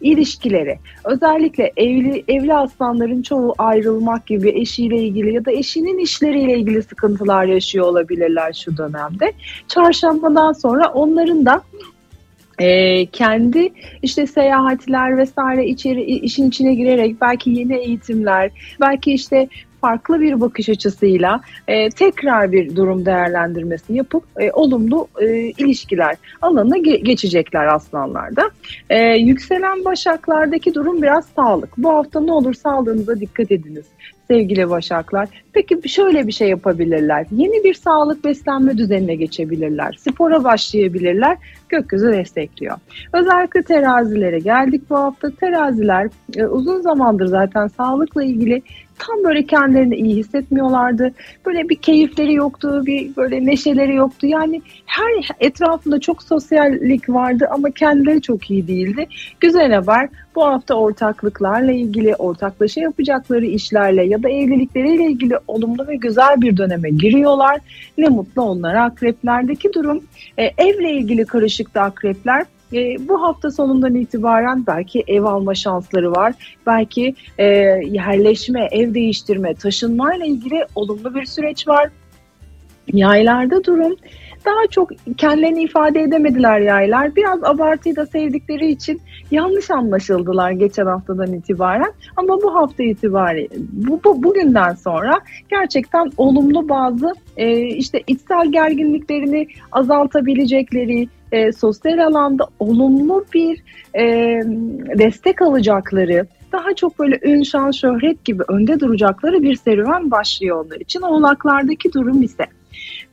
[0.00, 0.78] ilişkileri.
[1.04, 7.44] Özellikle evli evli aslanların çoğu ayrılmak gibi eşiyle ilgili ya da eşinin işleriyle ilgili sıkıntılar
[7.44, 9.32] yaşıyor olabilirler şu dönemde.
[9.68, 11.62] Çarşambadan sonra onların da
[12.58, 13.72] e, kendi
[14.02, 19.48] işte seyahatler vesaire içeri işin içine girerek belki yeni eğitimler, belki işte
[19.80, 26.78] farklı bir bakış açısıyla e, tekrar bir durum değerlendirmesi yapıp e, olumlu e, ilişkiler alanına
[26.78, 28.50] ge- geçecekler aslanlarda.
[28.90, 31.78] E, yükselen başaklardaki durum biraz sağlık.
[31.78, 33.86] Bu hafta ne olur sağlığınıza dikkat ediniz
[34.30, 35.28] sevgili başaklar.
[35.52, 37.26] Peki şöyle bir şey yapabilirler.
[37.30, 39.98] Yeni bir sağlık beslenme düzenine geçebilirler.
[40.00, 41.36] Spora başlayabilirler.
[41.68, 42.76] Gökyüzü destekliyor.
[43.12, 45.30] Özellikle terazilere geldik bu hafta.
[45.30, 48.62] Teraziler e, uzun zamandır zaten sağlıkla ilgili
[49.00, 51.12] tam böyle kendilerini iyi hissetmiyorlardı.
[51.46, 54.26] Böyle bir keyifleri yoktu, bir böyle neşeleri yoktu.
[54.26, 59.06] Yani her etrafında çok sosyallik vardı ama kendileri çok iyi değildi.
[59.40, 65.96] Güzel haber Bu hafta ortaklıklarla ilgili, ortaklaşa yapacakları işlerle ya da evlilikleriyle ilgili olumlu ve
[65.96, 67.60] güzel bir döneme giriyorlar.
[67.98, 68.84] Ne mutlu onlara.
[68.84, 70.04] Akreplerdeki durum
[70.38, 76.58] e, evle ilgili karışıkta akrepler e, bu hafta sonundan itibaren belki ev alma şansları var.
[76.66, 77.44] Belki e,
[77.84, 81.90] yerleşme, ev değiştirme, taşınmayla ilgili olumlu bir süreç var.
[82.92, 83.96] Yaylarda durum
[84.44, 87.16] daha çok kendilerini ifade edemediler yaylar.
[87.16, 89.00] Biraz abartıyı da sevdikleri için
[89.30, 91.92] yanlış anlaşıldılar geçen haftadan itibaren.
[92.16, 99.48] Ama bu hafta itibariyle bu, bu bugünden sonra gerçekten olumlu bazı e, işte içsel gerginliklerini
[99.72, 103.62] azaltabilecekleri, e, sosyal alanda olumlu bir
[103.94, 104.04] e,
[104.98, 110.80] destek alacakları, daha çok böyle ün, şan, şöhret gibi önde duracakları bir serüven başlıyor onlar
[110.80, 111.00] için.
[111.00, 112.46] Oğlaklardaki durum ise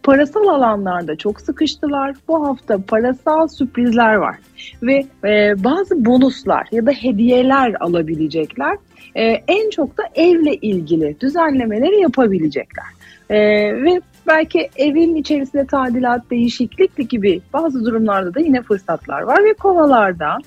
[0.04, 2.16] parasal alanlarda çok sıkıştılar.
[2.28, 4.36] Bu hafta parasal sürprizler var
[4.84, 8.78] ve e, bazı bonuslar ya da hediyeler alabilecekler.
[9.16, 12.86] E, en çok da evle ilgili düzenlemeleri yapabilecekler.
[13.30, 13.38] E,
[13.84, 20.38] ve belki evin içerisinde tadilat, değişiklik gibi bazı durumlarda da yine fırsatlar var ve kovalarda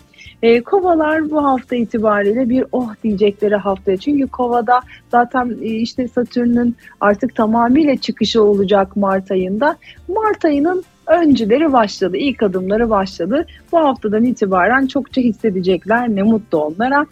[0.43, 3.97] e, kovalar bu hafta itibariyle bir oh diyecekleri haftaya.
[3.97, 9.77] Çünkü kovada zaten e, işte Satürn'ün artık tamamıyla çıkışı olacak Mart ayında.
[10.09, 13.47] Mart ayının öncüleri başladı, ilk adımları başladı.
[13.73, 16.09] Bu haftadan itibaren çokça hissedecekler.
[16.09, 17.07] Ne mutlu onlara.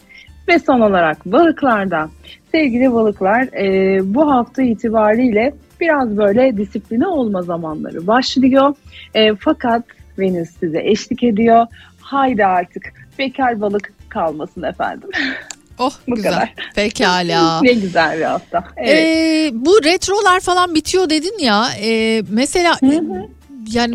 [0.48, 2.08] Ve son olarak balıklarda.
[2.52, 8.74] Sevgili balıklar e, bu hafta itibariyle biraz böyle disipline olma zamanları başlıyor.
[9.14, 9.82] E, fakat
[10.18, 11.66] Venüs size eşlik ediyor.
[12.00, 15.08] Haydi artık bekar balık kalmasın efendim.
[15.80, 16.32] Oh Bu güzel.
[16.32, 16.54] kadar.
[16.74, 17.60] Pekala.
[17.62, 18.64] ne güzel bir hafta.
[18.76, 18.94] Evet.
[18.94, 21.66] Ee, bu retrolar falan bitiyor dedin ya.
[21.82, 22.76] Ee, mesela
[23.72, 23.94] yani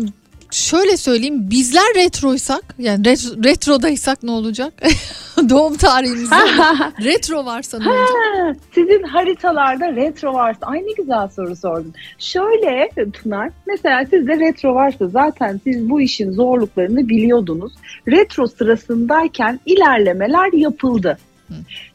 [0.54, 4.72] şöyle söyleyeyim bizler retroysak yani ret- retrodaysak ne olacak?
[5.48, 6.34] Doğum tarihimizde
[7.04, 8.08] retro varsa ne olacak?
[8.08, 11.94] Ha, Sizin haritalarda retro varsa, ay ne güzel soru sordun.
[12.18, 12.90] Şöyle
[13.22, 17.72] Pınar, mesela sizde retro varsa zaten siz bu işin zorluklarını biliyordunuz.
[18.08, 21.18] Retro sırasındayken ilerlemeler yapıldı.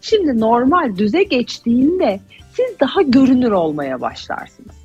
[0.02, 2.20] Şimdi normal düze geçtiğinde
[2.54, 4.79] siz daha görünür olmaya başlarsınız.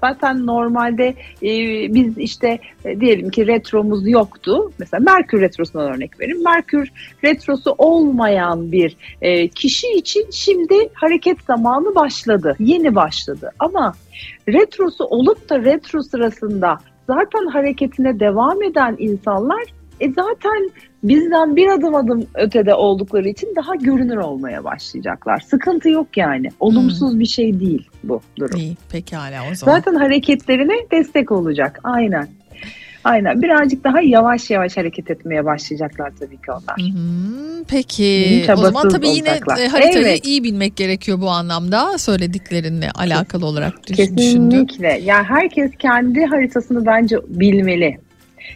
[0.00, 1.50] Zaten normalde e,
[1.94, 4.72] biz işte e, diyelim ki retromuz yoktu.
[4.78, 6.44] Mesela Merkür retrosundan örnek vereyim.
[6.44, 6.88] Merkür
[7.24, 12.56] retrosu olmayan bir e, kişi için şimdi hareket zamanı başladı.
[12.58, 13.52] Yeni başladı.
[13.58, 13.92] Ama
[14.48, 19.64] retrosu olup da retro sırasında zaten hareketine devam eden insanlar
[20.00, 20.70] e zaten
[21.02, 25.40] bizden bir adım adım ötede oldukları için daha görünür olmaya başlayacaklar.
[25.40, 26.48] Sıkıntı yok yani.
[26.60, 28.60] Olumsuz bir şey değil bu durum.
[28.60, 29.76] İyi pekala o zaman.
[29.78, 31.80] Zaten hareketlerine destek olacak.
[31.84, 32.28] Aynen.
[33.04, 33.42] Aynen.
[33.42, 36.76] Birazcık daha yavaş yavaş hareket etmeye başlayacaklar tabii ki onlar.
[36.76, 39.28] Hmm, peki o zaman tabii yine
[39.60, 40.26] e, haritayı Evet.
[40.26, 44.16] iyi bilmek gerekiyor bu anlamda söylediklerinle alakalı olarak düş- düşündüm.
[44.16, 45.00] Kesinlikle.
[45.04, 47.98] Yani herkes kendi haritasını bence bilmeli.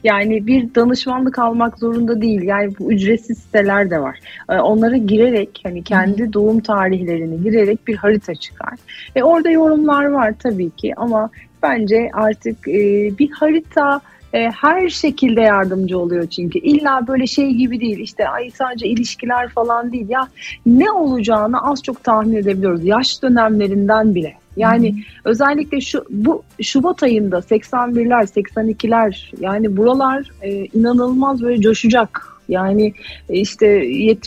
[0.04, 2.42] Yani bir danışmanlık almak zorunda değil.
[2.42, 4.18] Yani bu ücretsiz siteler de var.
[4.50, 8.74] Ee, Onlara girerek hani kendi doğum tarihlerini girerek bir harita çıkar.
[9.16, 11.30] E orada yorumlar var tabii ki ama
[11.62, 14.00] bence artık e, bir harita
[14.32, 16.58] e, her şekilde yardımcı oluyor çünkü.
[16.58, 20.28] İlla böyle şey gibi değil işte ay sadece ilişkiler falan değil ya
[20.66, 22.84] ne olacağını az çok tahmin edebiliyoruz.
[22.84, 24.41] Yaş dönemlerinden bile.
[24.56, 24.94] Yani
[25.24, 32.28] özellikle şu bu Şubat ayında 81'ler, 82'ler yani buralar e, inanılmaz böyle coşacak.
[32.48, 32.94] Yani
[33.28, 33.66] e, işte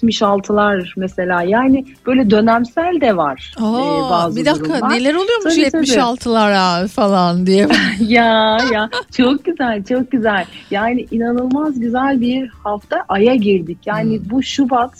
[0.09, 4.89] 76'lar mesela yani böyle dönemsel de var e, Aa, bazı bir dakika durumlar.
[4.89, 5.85] neler oluyormuş tabii.
[5.85, 7.67] 76'lara falan diye.
[7.99, 10.45] ya ya çok güzel çok güzel.
[10.71, 13.77] Yani inanılmaz güzel bir hafta aya girdik.
[13.85, 14.29] Yani Hmm.
[14.29, 14.91] bu Şubat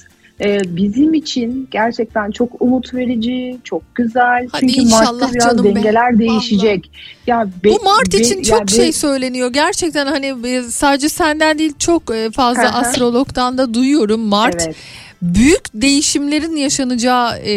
[0.43, 4.47] e, bizim için gerçekten çok umut verici, çok güzel.
[4.51, 5.75] Hadi Çünkü inşallah Mart'ta biraz canım be.
[5.75, 6.91] dengeler değişecek.
[7.27, 9.53] Ya be- Bu Mart be- için ya çok be- şey söyleniyor.
[9.53, 14.21] Gerçekten hani e, sadece senden değil çok e, fazla astrologdan da duyuyorum.
[14.21, 14.75] Mart Evet.
[15.21, 17.53] büyük değişimlerin yaşanacağı e,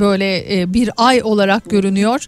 [0.00, 2.26] böyle e, bir ay olarak görünüyor.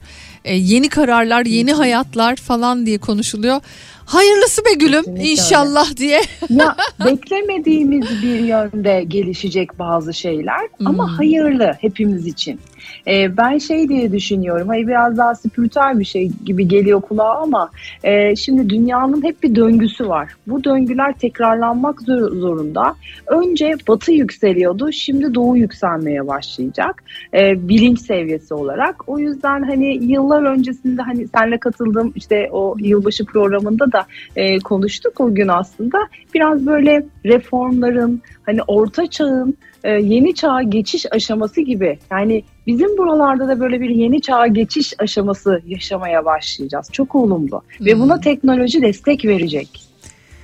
[0.49, 3.61] E, yeni kararlar, yeni hayatlar falan diye konuşuluyor.
[4.07, 6.21] Hayırlısı be gülüm Kesinlikle inşallah diye.
[6.51, 10.87] ya beklemediğimiz bir yönde gelişecek bazı şeyler Hmm.
[10.87, 12.61] ama hayırlı hepimiz için.
[13.09, 14.69] Ee, ben şey diye düşünüyorum.
[14.69, 17.71] Hayır biraz daha spiritüel bir şey gibi geliyor kulağa ama
[18.05, 20.29] e, şimdi dünyanın hep bir döngüsü var.
[20.47, 22.95] Bu döngüler tekrarlanmak zor- zorunda.
[23.27, 24.93] Önce batı yükseliyordu.
[24.93, 27.03] Şimdi doğu yükselmeye başlayacak.
[27.35, 29.09] E, bilinç seviyesi olarak.
[29.09, 35.21] O yüzden hani yıllar öncesinde hani senle katıldığım işte o yılbaşı programında da e, konuştuk
[35.21, 35.99] o gün aslında.
[36.35, 41.99] Biraz böyle reformların hani orta çağın e, yeni çağa geçiş aşaması gibi.
[42.11, 46.89] Yani bizim buralarda da böyle bir yeni çağa geçiş aşaması yaşamaya başlayacağız.
[46.93, 47.63] Çok olumlu.
[47.81, 49.89] Ve buna teknoloji destek verecek.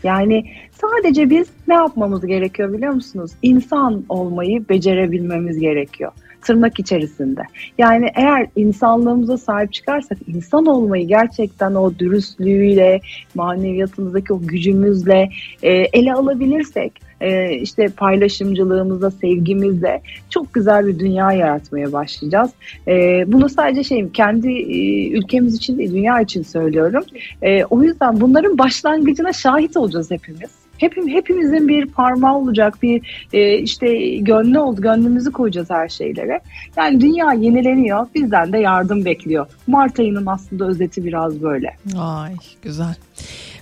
[0.04, 3.30] Yani sadece biz ne yapmamız gerekiyor biliyor musunuz?
[3.42, 6.12] İnsan olmayı becerebilmemiz gerekiyor.
[6.44, 7.42] Tırnak içerisinde.
[7.78, 13.00] Yani eğer insanlığımıza sahip çıkarsak, insan olmayı gerçekten o dürüstlüğüyle,
[13.34, 15.28] maneviyatımızdaki o gücümüzle
[15.62, 22.50] e, ele alabilirsek, e, işte paylaşımcılığımızla, sevgimizle çok güzel bir dünya yaratmaya başlayacağız.
[22.88, 27.04] E, bunu sadece şeyim kendi e, ülkemiz için değil, dünya için söylüyorum.
[27.42, 30.63] E, o yüzden bunların başlangıcına şahit olacağız hepimiz.
[30.78, 36.40] Hepim, hepimizin bir parmağı olacak, bir e, işte gönlü oldu, gönlümüzü koyacağız her şeylere.
[36.76, 39.46] Yani dünya yenileniyor, bizden de yardım bekliyor.
[39.66, 41.76] Mart ayının aslında özeti biraz böyle.
[41.98, 42.94] Ay güzel.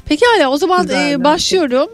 [0.06, 1.88] Peki hala o zaman Güzel, e, başlıyorum.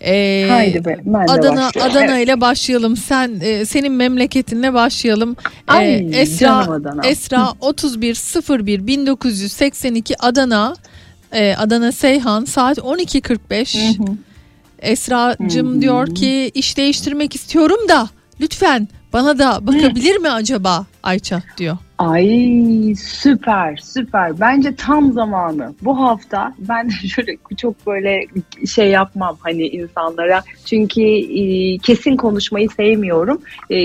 [0.00, 0.98] E, Haydi be,
[1.28, 1.92] Adana başlıyorum.
[1.92, 2.24] Adana Evet.
[2.26, 2.96] ile başlayalım.
[2.96, 5.36] Sen e, senin memleketinle başlayalım.
[5.68, 7.06] E, Ay, Esra canım Adana.
[7.06, 10.74] Esra 3101 1982 Adana
[11.32, 13.62] e, Adana Seyhan saat 12.45.
[13.62, 14.12] Esra'cığım Hı
[15.76, 15.80] hı.
[15.80, 18.08] diyor ki iş değiştirmek istiyorum da
[18.40, 21.76] lütfen bana da bakabilir mi acaba Ayça diyor.
[21.98, 24.40] Ay süper süper.
[24.40, 25.74] Bence tam zamanı.
[25.82, 28.26] Bu hafta ben şöyle çok böyle
[28.66, 30.42] şey yapmam hani insanlara.
[30.64, 33.40] Çünkü e, kesin konuşmayı sevmiyorum.
[33.70, 33.76] E,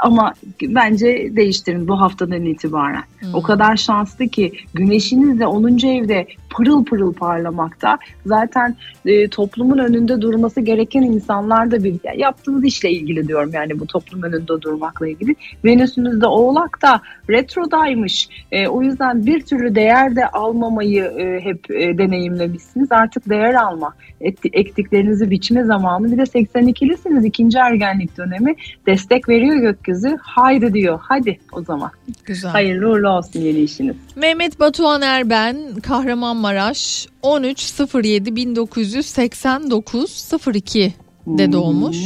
[0.00, 3.02] ama bence değiştirin bu haftadan itibaren.
[3.34, 5.86] O kadar şanslı ki güneşiniz de 10.
[5.86, 7.98] evde pırıl pırıl parlamakta.
[8.26, 8.76] Zaten
[9.06, 13.86] e, toplumun önünde durması gereken insanlar da bir yani yaptığınız işle ilgili diyorum yani bu
[13.86, 15.36] toplum önünde durmakla ilgili.
[15.64, 18.28] Venüs'ünüz de Oğlak'ta retrodaymış.
[18.52, 22.92] E, o yüzden bir türlü değer de almamayı e, hep e, deneyimlemişsiniz.
[22.92, 26.12] Artık değer alma, ekti- ektiklerinizi biçme zamanı.
[26.12, 28.54] Bir de 82'lisiniz ikinci ergenlik dönemi.
[28.86, 29.56] Destek veriyor
[29.88, 30.16] gökyüzü.
[30.22, 31.00] Haydi diyor.
[31.02, 31.90] Hadi o zaman.
[32.24, 32.50] Güzel.
[32.50, 33.96] Hayırlı uğurlu olsun yeni işiniz.
[34.16, 40.94] Mehmet Batuhan Erben Kahramanmaraş 13.07 1989 02
[41.26, 41.96] de doğmuş.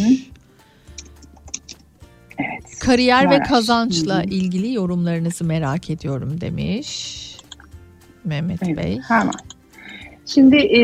[2.38, 2.78] Evet.
[2.80, 3.48] Kariyer ve Maraş.
[3.48, 4.24] kazançla Hı hı.
[4.24, 7.18] ilgili yorumlarınızı merak ediyorum demiş
[8.24, 9.00] Mehmet Evet, Bey.
[9.08, 9.32] Hemen.
[10.26, 10.80] Şimdi e,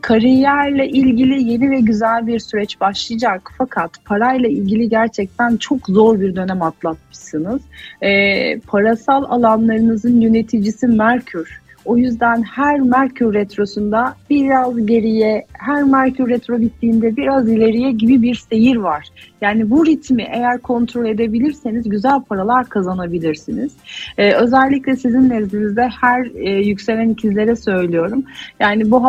[0.00, 3.52] kariyerle ilgili yeni ve güzel bir süreç başlayacak.
[3.58, 7.62] Fakat parayla ilgili gerçekten çok zor bir dönem atlatmışsınız.
[8.02, 11.65] E, parasal alanlarınızın yöneticisi Merkür.
[11.86, 18.34] O yüzden her Merkür retrosunda biraz geriye, her Merkür retro bittiğinde biraz ileriye gibi bir
[18.34, 19.08] seyir var.
[19.40, 23.72] Yani bu ritmi eğer kontrol edebilirseniz güzel paralar kazanabilirsiniz.
[24.18, 28.24] Ee, özellikle sizin nezdinizde her e, yükselen ikizlere söylüyorum.
[28.60, 29.04] Yani bu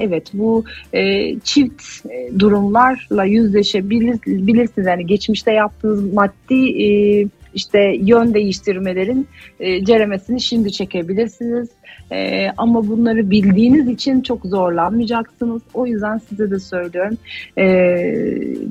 [0.00, 4.86] evet bu e, çift e, durumlarla yüzleşebilirsiniz.
[4.86, 7.26] Yani geçmişte yaptığınız maddi e,
[7.56, 9.28] işte yön değiştirmelerin
[9.60, 11.68] e, ceremesini şimdi çekebilirsiniz.
[12.10, 15.62] E, ama bunları bildiğiniz için çok zorlanmayacaksınız.
[15.74, 17.18] O yüzden size de söylüyorum.
[17.58, 17.66] E,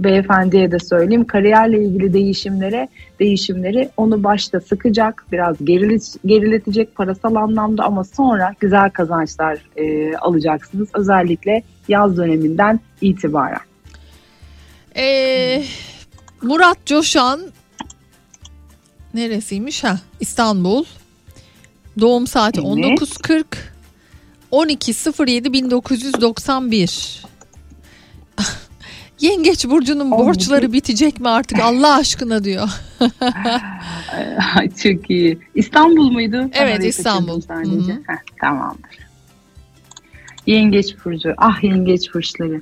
[0.04, 1.26] beyefendiye de söyleyeyim.
[1.26, 2.88] Kariyerle ilgili değişimlere
[3.20, 10.90] değişimleri onu başta sıkacak, biraz gerilet, geriletecek parasal anlamda ama sonra güzel kazançlar e, alacaksınız.
[10.94, 13.60] Özellikle yaz döneminden itibaren.
[14.98, 15.64] Ee,
[16.42, 17.42] Murat Coşan
[19.16, 20.86] neresiymiş ha İstanbul
[22.00, 22.70] doğum saati Evet.
[22.70, 23.44] 19.40
[24.52, 27.26] 12.07 1991
[29.20, 32.70] Yengeç burcunun borçları bitecek mi artık Allah aşkına diyor.
[34.84, 35.40] Çok iyi.
[35.56, 36.50] İstanbul muydu?
[36.54, 37.42] Evet, İstanbul.
[38.08, 39.06] Heh, tamamdır.
[40.48, 41.34] Yengeç burcu.
[41.38, 42.62] Ah yengeç burçları.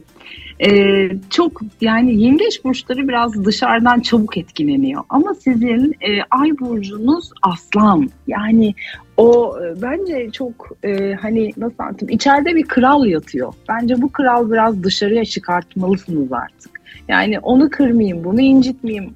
[0.66, 5.03] Ee, çok yani yengeç burçları biraz dışarıdan çabuk etkileniyor.
[5.09, 8.09] Ama sizin e, ay burcunuz aslan.
[8.28, 8.76] Yani
[9.18, 13.53] o e, bence çok e, hani nasıl anlatayım içeride bir kral yatıyor.
[13.70, 16.82] Bence bu kral biraz dışarıya çıkartmalısınız artık.
[17.07, 19.14] Yani onu kırmayayım, bunu incitmeyeyim,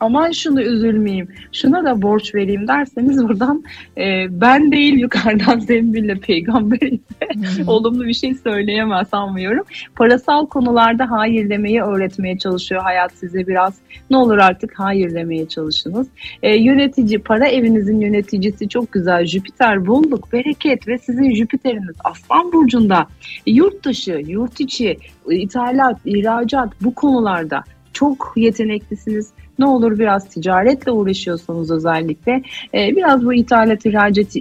[0.00, 3.64] aman şunu üzülmeyeyim, şuna da borç vereyim derseniz buradan
[3.98, 9.64] e, ben değil yukarıdan zembille peygamber ise olumlu bir şey söyleyemez sanmıyorum.
[9.96, 13.74] Parasal konularda hayır demeyi öğretmeye çalışıyor hayat size biraz.
[14.10, 16.08] Ne olur artık hayır demeye çalışınız.
[16.42, 19.26] E, yönetici, para evinizin yöneticisi çok güzel.
[19.26, 23.06] Jüpiter, bolluk, bereket ve sizin Jüpiter'iniz Aslan Burcu'nda
[23.46, 24.98] e, yurt dışı, yurt içi,
[25.30, 29.32] e, ithalat, ihracat bu konularda çok yeteneklisiniz.
[29.58, 32.42] Ne olur biraz ticaretle uğraşıyorsanız özellikle
[32.74, 34.40] e, biraz bu ithalat ihracat e,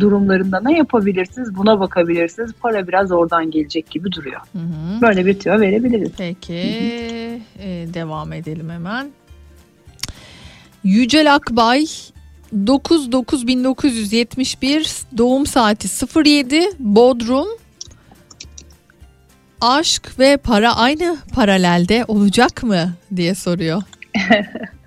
[0.00, 2.52] durumlarında ne yapabilirsiniz buna bakabilirsiniz.
[2.60, 4.40] Para biraz oradan gelecek gibi duruyor.
[4.52, 5.02] Hı hı.
[5.02, 6.12] Böyle bir tüyo verebiliriz.
[6.18, 6.52] Peki
[7.58, 9.10] e, devam edelim hemen.
[10.84, 11.86] Yücel Akbay
[12.54, 15.88] 9-9-1971 doğum saati
[16.24, 17.48] 07 Bodrum
[19.60, 23.82] Aşk ve para aynı paralelde olacak mı diye soruyor.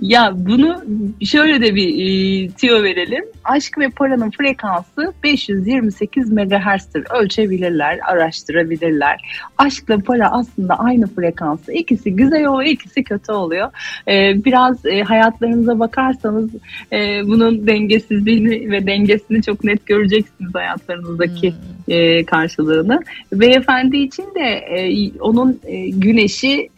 [0.00, 0.84] Ya bunu
[1.24, 3.24] şöyle de bir e, tüyo verelim.
[3.44, 7.04] Aşk ve paranın frekansı 528 MHz'tir.
[7.20, 9.20] Ölçebilirler, araştırabilirler.
[9.58, 11.72] Aşkla para aslında aynı frekansı.
[11.72, 13.70] İkisi güzel oluyor, ikisi kötü oluyor.
[14.08, 16.50] E, biraz e, hayatlarınıza bakarsanız
[16.92, 21.54] e, bunun dengesizliğini ve dengesini çok net göreceksiniz hayatlarınızdaki
[21.88, 23.00] e, karşılığını.
[23.32, 26.68] Beyefendi için de e, onun e, güneşi e,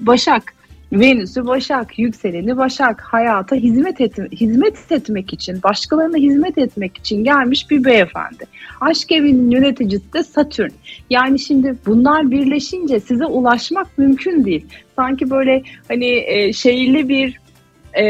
[0.00, 0.53] Başak.
[1.00, 7.70] Venüs'ü Başak, yükseleni Başak, hayata hizmet et, hizmet etmek için, başkalarına hizmet etmek için gelmiş
[7.70, 8.44] bir beyefendi.
[8.80, 10.70] Aşk evinin yöneticisi de Satürn.
[11.10, 14.66] Yani şimdi bunlar birleşince size ulaşmak mümkün değil.
[14.96, 17.40] Sanki böyle hani e, şeyli bir
[17.94, 18.04] e,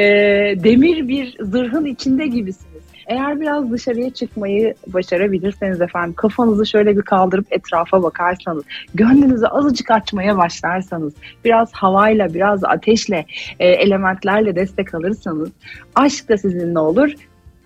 [0.64, 2.73] demir bir zırhın içinde gibisiniz.
[3.06, 10.36] Eğer biraz dışarıya çıkmayı başarabilirseniz efendim kafanızı şöyle bir kaldırıp etrafa bakarsanız, gönlünüzü azıcık açmaya
[10.36, 13.26] başlarsanız, biraz havayla, biraz ateşle,
[13.58, 15.50] e, elementlerle destek alırsanız
[15.94, 17.14] aşk da sizinle olur.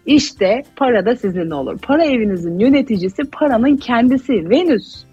[0.07, 1.79] İşte para da sizinle olur.
[1.79, 5.08] Para evinizin yöneticisi paranın kendisi Venüs.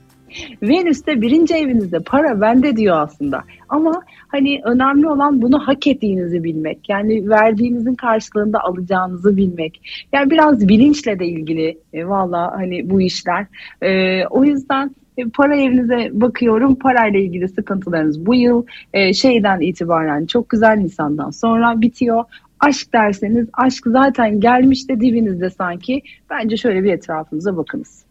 [0.61, 3.43] Venüs de birinci evinizde para bende diyor aslında.
[3.69, 6.89] Ama hani önemli olan bunu hak ettiğinizi bilmek.
[6.89, 9.81] Yani verdiğinizin karşılığında alacağınızı bilmek.
[10.13, 13.45] Yani biraz bilinçle de ilgili e, valla hani bu işler.
[13.81, 16.75] E, o yüzden e, para evinize bakıyorum.
[16.75, 22.23] Parayla ilgili sıkıntılarınız bu yıl e, şeyden itibaren çok güzel Nisan'dan sonra bitiyor.
[22.59, 26.01] Aşk derseniz aşk zaten gelmiş de dibinizde sanki.
[26.29, 28.04] Bence şöyle bir etrafınıza bakınız.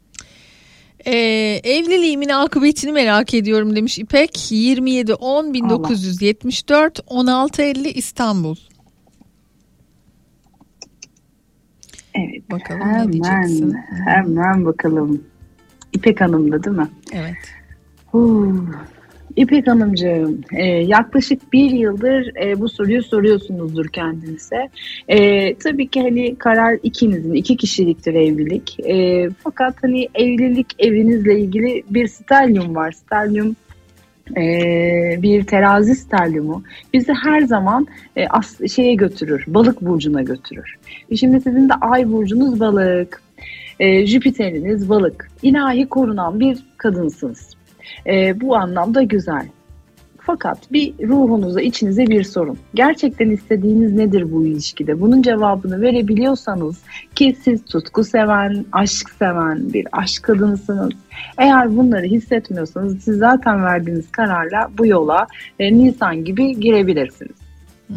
[1.07, 4.53] Ee, evliliğimin akıbetini merak ediyorum demiş İpek.
[4.53, 8.57] 27 10 1974 16 50 İstanbul.
[12.15, 12.51] Evet.
[12.51, 13.73] Bakalım ne Hemen, diyeceksin?
[14.07, 15.23] hemen bakalım.
[15.93, 16.89] İpek Hanım'da değil mi?
[17.13, 17.37] Evet.
[18.07, 18.65] Huu.
[19.37, 24.69] İpek Hanımcığım e, yaklaşık bir yıldır e, bu soruyu soruyorsunuzdur kendinize.
[25.09, 28.79] E, tabii ki hani karar ikinizin, iki kişiliktir evlilik.
[29.45, 32.93] Fakat hani evlilik evinizle ilgili bir stelyum var.
[32.93, 33.57] Stelyum
[35.23, 36.63] bir terazi stelyumu
[36.93, 37.87] bizi her zaman
[38.31, 40.77] as, şeye götürür, balık burcuna götürür.
[41.17, 43.23] Şimdi sizin de ay burcunuz balık,
[43.81, 47.55] Jüpiter'iniz balık, ilahi korunan bir kadınsınız.
[48.07, 49.47] E, bu anlamda güzel.
[50.27, 52.59] Fakat bir ruhunuza, içinize bir sorun.
[52.75, 55.01] Gerçekten istediğiniz nedir bu ilişkide?
[55.01, 56.83] Bunun cevabını verebiliyorsanız
[57.15, 60.93] ki siz tutku seven, aşk seven bir aşk kadınısınız.
[61.39, 65.27] Eğer bunları hissetmiyorsanız siz zaten verdiğiniz kararla bu yola
[65.59, 67.44] e, Nisan gibi girebilirsiniz.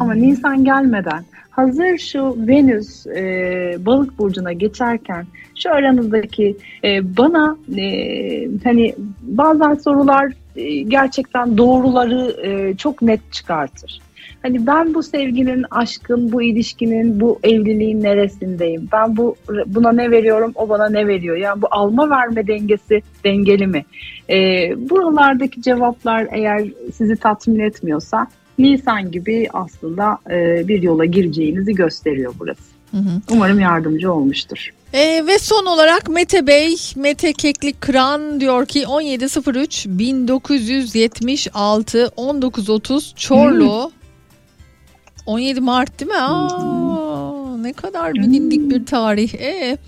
[0.00, 5.26] Ama Nisan gelmeden hazır şu Venüs e, balık burcuna geçerken
[5.58, 14.00] şu aranızdaki e, bana e, hani bazen sorular e, gerçekten doğruları e, çok net çıkartır.
[14.42, 18.88] Hani ben bu sevginin, aşkın, bu ilişkinin, bu evliliğin neresindeyim?
[18.92, 19.36] Ben bu
[19.66, 21.36] buna ne veriyorum, o bana ne veriyor?
[21.36, 23.84] Yani bu alma verme dengesi dengeli mi?
[24.30, 24.36] E,
[24.90, 26.64] buralardaki cevaplar eğer
[26.94, 28.26] sizi tatmin etmiyorsa
[28.58, 32.62] Nisan gibi aslında e, bir yola gireceğinizi gösteriyor burası.
[32.90, 33.20] Hı hı.
[33.30, 34.70] Umarım yardımcı olmuştur.
[34.92, 43.92] Ee, ve son olarak Mete Bey, Mete Keklik Kıran diyor ki 1703 1976 1930 Çorlu
[45.26, 46.16] 17 Mart değil mi?
[46.16, 49.34] Aa, ne kadar bilindik bir tarih.
[49.34, 49.78] Ee,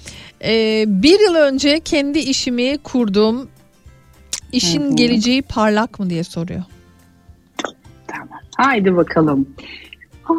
[0.44, 3.48] e, bir yıl önce kendi işimi kurdum.
[4.52, 4.96] İşin Hı hı.
[4.96, 6.62] geleceği parlak mı diye soruyor.
[8.60, 9.48] Haydi bakalım.
[10.28, 10.34] Aa,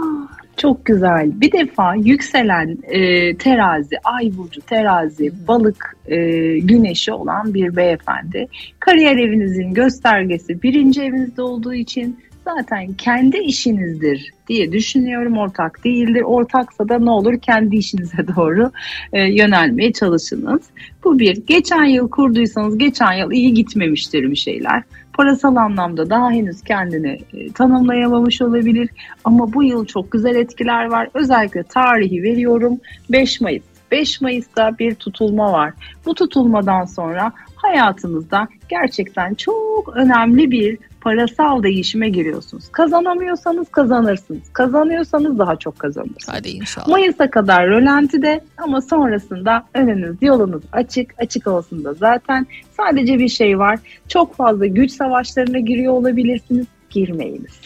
[0.58, 1.42] çok güzel.
[1.42, 6.18] Bir defa yükselen e, terazi, ay burcu terazi, balık e,
[6.60, 8.48] güneşi olan bir beyefendi.
[8.80, 15.38] Kariyer evinizin göstergesi birinci evinizde olduğu için zaten kendi işinizdir diye düşünüyorum.
[15.38, 16.22] Ortak değildir.
[16.22, 18.72] Ortaksa da ne olur kendi işinize doğru
[19.14, 20.62] e, yönelmeye çalışınız.
[21.04, 21.46] Bu bir.
[21.48, 24.84] Geçen yıl kurduysanız geçen yıl iyi gitmemiştir bir şeyler.
[25.14, 28.90] Parasal anlamda daha henüz kendini e, tanımlayamamış olabilir.
[29.24, 31.10] Ama bu yıl çok güzel etkiler var.
[31.14, 32.80] Özellikle tarihi veriyorum.
[33.10, 33.64] 5 Mayıs.
[33.92, 35.74] 5 Mayıs'ta bir tutulma var.
[36.06, 42.72] Bu tutulmadan sonra hayatınızda gerçekten çok önemli bir parasal değişime giriyorsunuz.
[42.72, 44.42] Kazanamıyorsanız kazanırsınız.
[44.54, 46.28] Kazanıyorsanız daha çok kazanırsınız.
[46.28, 46.88] Hadi inşallah.
[46.88, 51.14] Mayıs'a kadar rölantide ama sonrasında önünüz yolunuz açık.
[51.18, 52.48] Açık olsun da zaten
[52.78, 53.80] sadece bir şey var.
[54.08, 56.66] Çok fazla güç savaşlarına giriyor olabilirsiniz.
[56.90, 57.62] Girmeyiniz.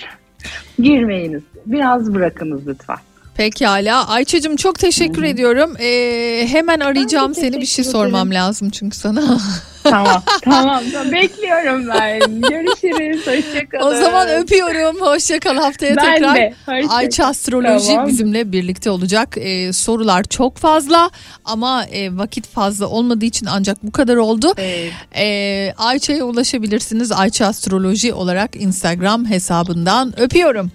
[0.80, 1.44] Girmeyiniz.
[1.66, 2.98] Biraz bırakınız lütfen.
[3.36, 4.08] Pekala.
[4.08, 5.76] Ayça'cığım çok teşekkür ediyorum.
[5.80, 9.38] Ee, hemen arayacağım seni bir şey sormam lazım çünkü sana.
[9.84, 10.84] tamam tamam.
[11.12, 12.42] Bekliyorum ben.
[12.42, 13.28] Görüşürüz.
[13.28, 13.96] Hoşçakalın.
[13.96, 15.02] o zaman öpüyorum.
[15.02, 16.36] Hoşça kal haftaya Ben tekrar.
[16.36, 16.54] de.
[16.66, 16.96] Hoşça kal.
[16.98, 18.08] Ayça Astroloji Tamam.
[18.08, 19.38] bizimle birlikte olacak.
[19.38, 21.10] Ee, sorular çok fazla
[21.46, 24.54] ama e, vakit fazla olmadığı için ancak bu kadar oldu.
[24.58, 24.92] Evet.
[25.18, 27.12] Ee, Ayça'ya ulaşabilirsiniz.
[27.12, 30.20] Ayça Astroloji olarak Instagram hesabından.
[30.20, 30.72] Öpüyorum.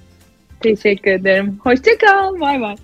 [0.61, 1.61] Teşekkür ederim.
[1.65, 2.41] Hoşçakal.
[2.41, 2.77] Bay bay.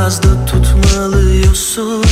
[0.00, 2.04] Biraz da tutmalıyorsun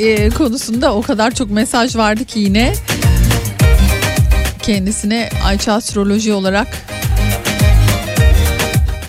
[0.00, 2.74] e, konusunda o kadar çok mesaj vardı ki yine.
[4.62, 6.68] Kendisine Ayça Astroloji olarak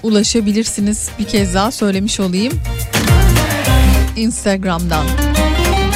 [0.04, 1.10] ulaşabilirsiniz.
[1.20, 2.54] Bir kez daha söylemiş olayım.
[4.16, 5.06] Instagram'dan.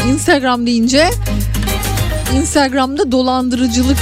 [0.10, 1.10] Instagram deyince
[2.36, 3.98] Instagram'da dolandırıcılık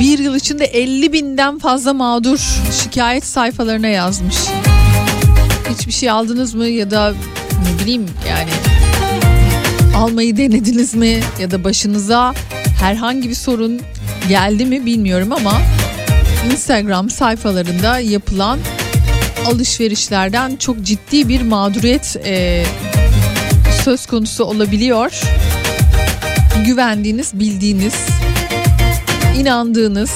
[0.00, 2.38] bir yıl içinde 50 binden fazla mağdur
[2.82, 4.36] şikayet sayfalarına yazmış.
[5.70, 7.14] Hiçbir şey aldınız mı ya da
[7.64, 8.67] ne bileyim yani
[9.98, 12.34] almayı denediniz mi ya da başınıza
[12.80, 13.80] herhangi bir sorun
[14.28, 15.60] geldi mi bilmiyorum ama
[16.52, 18.58] Instagram sayfalarında yapılan
[19.46, 22.64] alışverişlerden çok ciddi bir mağduriyet e,
[23.84, 25.20] söz konusu olabiliyor.
[26.66, 27.94] Güvendiğiniz, bildiğiniz,
[29.38, 30.10] inandığınız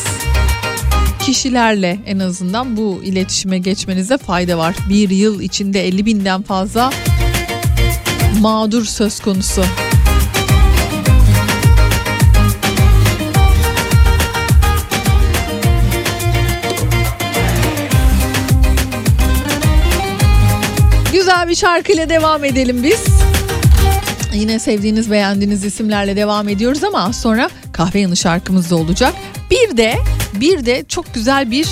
[1.20, 4.74] kişilerle en azından bu iletişime geçmenize fayda var.
[4.88, 6.92] Bir yıl içinde 50 binden fazla
[8.42, 9.64] mağdur söz konusu.
[21.12, 23.04] Güzel bir şarkıyla devam edelim biz.
[24.34, 29.14] Yine sevdiğiniz beğendiğiniz isimlerle devam ediyoruz ama az sonra kahve yanı şarkımız da olacak.
[29.50, 29.94] Bir de
[30.34, 31.68] bir de çok güzel bir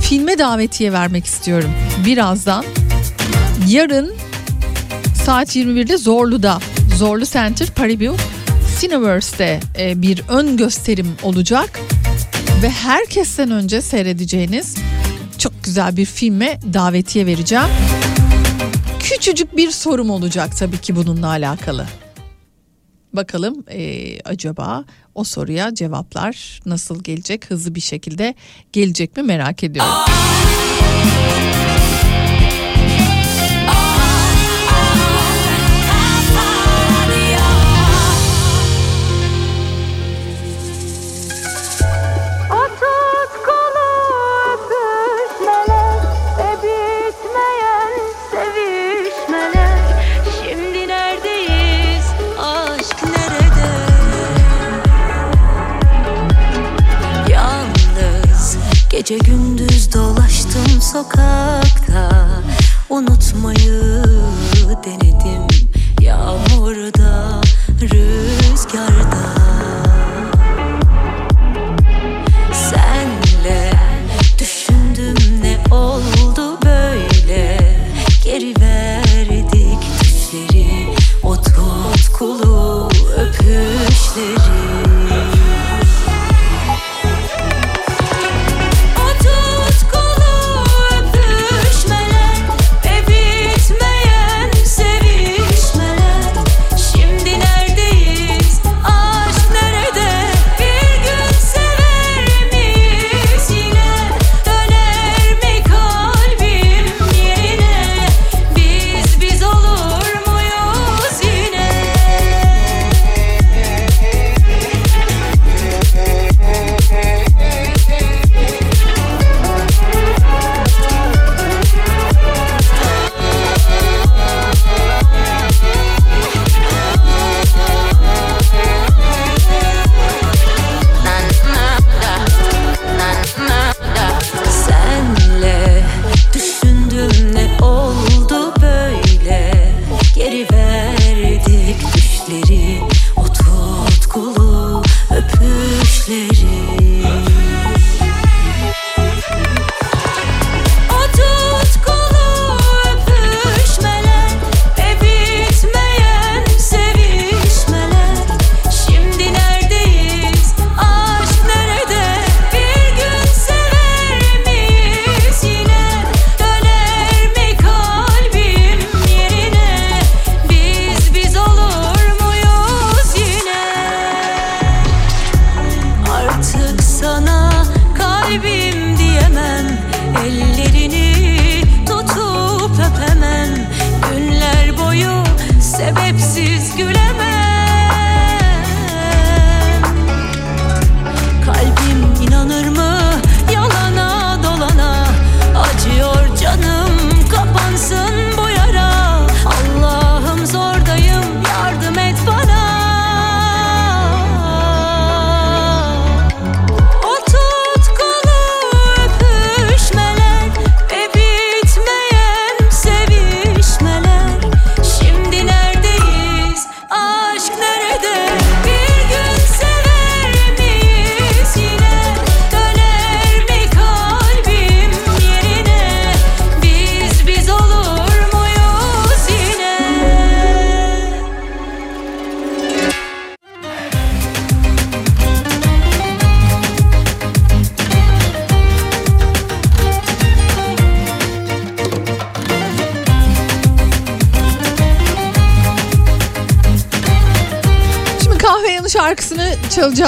[0.00, 1.70] filme davetiye vermek istiyorum.
[2.06, 2.64] Birazdan
[3.68, 4.14] yarın
[5.26, 6.58] saat 21'de Zorlu'da
[6.96, 8.16] Zorlu Center Paribio
[8.80, 11.80] Cineverse'de e, bir ön gösterim olacak
[12.62, 14.76] ve herkesten önce seyredeceğiniz
[15.38, 17.64] çok güzel bir filme davetiye vereceğim.
[19.00, 21.86] Küçücük bir sorum olacak tabii ki bununla alakalı.
[23.12, 24.84] Bakalım e, acaba
[25.14, 27.50] o soruya cevaplar nasıl gelecek?
[27.50, 28.34] Hızlı bir şekilde
[28.72, 29.92] gelecek mi merak ediyorum.
[59.02, 62.28] Gece gündüz dolaştım sokakta.
[62.90, 64.04] Unutmayı
[64.84, 65.46] denedim
[66.00, 67.40] yağmurda
[67.80, 69.24] rüzgarda.
[72.52, 73.72] Senle
[74.38, 77.58] düşündüm ne oldu böyle?
[78.24, 84.51] Geri verdik düşleri O tutkulu öpüşleri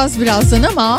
[0.04, 0.98] çalacağız birazdan ama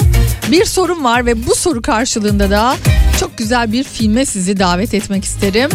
[0.51, 2.75] bir sorum var ve bu soru karşılığında da
[3.19, 5.69] çok güzel bir filme sizi davet etmek isterim.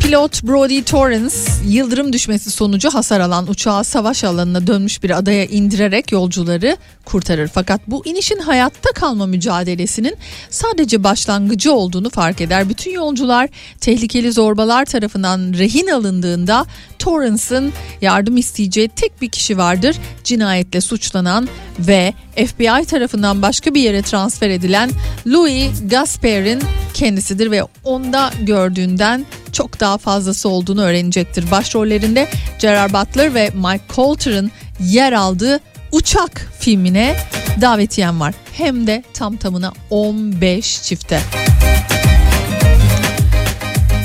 [0.00, 6.12] Pilot Brody Torrance yıldırım düşmesi sonucu hasar alan uçağı savaş alanına dönmüş bir adaya indirerek
[6.12, 6.76] yolcuları
[7.12, 7.48] kurtarır.
[7.48, 10.16] Fakat bu inişin hayatta kalma mücadelesinin
[10.50, 12.68] sadece başlangıcı olduğunu fark eder.
[12.68, 13.48] Bütün yolcular
[13.80, 16.66] tehlikeli zorbalar tarafından rehin alındığında
[16.98, 19.96] Torrance'ın yardım isteyeceği tek bir kişi vardır.
[20.24, 21.48] Cinayetle suçlanan
[21.78, 24.90] ve FBI tarafından başka bir yere transfer edilen
[25.26, 26.62] Louis Gasper'in
[26.94, 31.50] kendisidir ve onda gördüğünden çok daha fazlası olduğunu öğrenecektir.
[31.50, 32.28] Başrollerinde
[32.58, 35.60] Gerard Butler ve Mike Coulter'ın yer aldığı
[35.92, 37.16] Uçak filmine
[37.60, 38.34] davetiyem var.
[38.52, 41.20] Hem de tam tamına 15 çifte.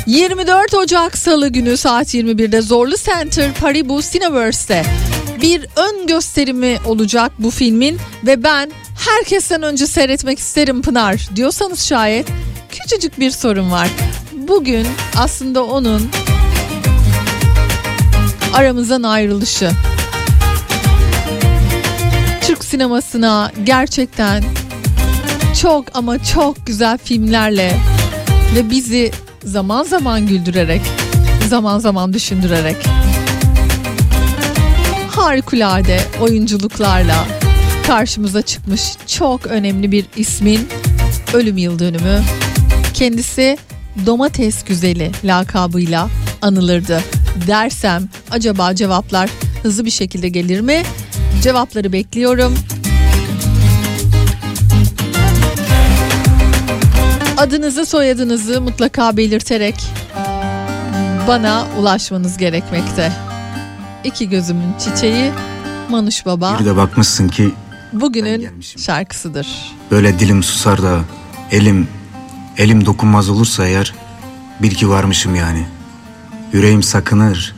[0.08, 4.84] 24 Ocak Salı günü saat 21'de Zorlu Center Paribu Cineverse'de
[5.42, 8.72] bir ön gösterimi olacak bu filmin ve ben
[9.08, 12.28] herkesten önce seyretmek isterim Pınar diyorsanız şayet
[12.70, 13.88] küçücük bir sorun var.
[14.34, 14.88] Bugün
[15.18, 16.10] aslında onun
[18.54, 19.72] aramızdan ayrılışı.
[22.68, 24.44] Sinemasına gerçekten
[25.62, 27.78] çok ama çok güzel filmlerle
[28.56, 29.12] ve bizi
[29.44, 30.82] zaman zaman güldürerek,
[31.50, 32.76] zaman zaman düşündürerek
[35.18, 37.26] harikulade oyunculuklarla
[37.88, 40.68] karşımıza çıkmış çok önemli bir ismin
[41.34, 42.22] ölüm yıl dönümü.
[42.94, 43.58] Kendisi
[44.06, 46.10] domates güzeli lakabıyla
[46.42, 47.02] anılırdı
[47.48, 49.30] dersem acaba cevaplar
[49.64, 50.84] hızlı bir şekilde gelir mi?
[51.44, 52.56] Cevapları bekliyorum.
[57.38, 59.76] Adınızı soyadınızı mutlaka belirterek
[61.28, 63.12] bana ulaşmanız gerekmekte.
[64.04, 65.32] İki gözümün çiçeği
[65.90, 67.52] Manuş Baba Bir de bakmışsın ki
[67.94, 69.48] bugünün şarkısıdır.
[69.92, 71.00] böyle dilim susar da
[71.52, 71.88] elim
[72.58, 73.94] elim dokunmaz olursa eğer
[74.62, 75.66] bil ki varmışım yani.
[76.54, 77.56] Yüreğim sakınır,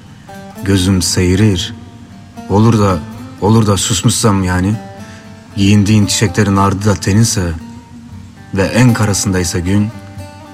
[0.64, 1.74] gözüm seyirir.
[2.50, 3.00] Olur da
[3.42, 4.76] olur da susmuşsam yani.
[5.56, 7.52] Giyindiğin çiçeklerin ardı da teninse
[8.54, 9.88] ve en karasındaysa gün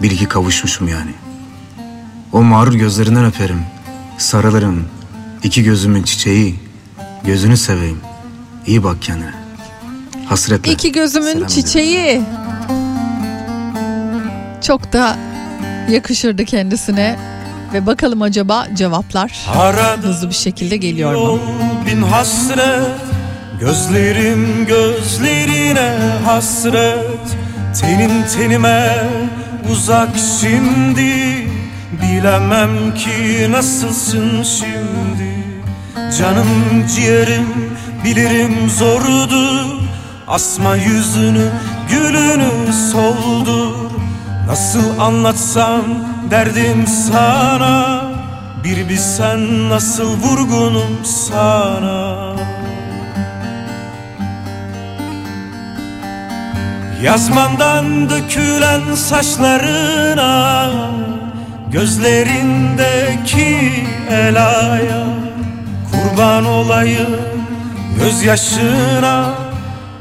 [0.02, 1.12] bil ki kavuşmuşum yani.
[2.34, 3.62] O mağrur gözlerinden öperim,
[4.18, 4.86] sarılırım.
[5.44, 6.60] iki gözümün çiçeği,
[7.24, 7.99] gözünü seveyim.
[8.68, 9.34] İyi bak kendine.
[10.26, 10.72] Hasretle.
[10.72, 12.22] İki gözümün Selam çiçeği.
[14.62, 15.18] Çok da
[15.90, 17.20] yakışırdı kendisine.
[17.74, 21.40] Ve bakalım acaba cevaplar Arada hızlı bir şekilde geliyor mu?
[21.86, 22.92] Bin hasret
[23.60, 26.98] Gözlerim gözlerine hasret.
[27.82, 29.04] Tenin tenime
[29.72, 30.10] uzak
[30.42, 31.12] şimdi
[32.02, 35.36] Bilemem ki nasılsın şimdi.
[36.20, 36.48] Canım
[36.96, 37.48] ciğerim
[38.04, 39.66] bilirim zordur
[40.28, 41.50] Asma yüzünü
[41.90, 43.85] gülünü soldur
[44.47, 45.81] Nasıl anlatsam
[46.31, 48.01] derdim sana?
[48.63, 52.15] Bir bilsen nasıl vurgunum sana?
[57.03, 60.72] Yazmandan dökülen saçlarına
[61.72, 63.73] Gözlerindeki
[64.11, 65.05] elaya
[65.91, 67.15] Kurban olayım
[67.99, 69.34] gözyaşına.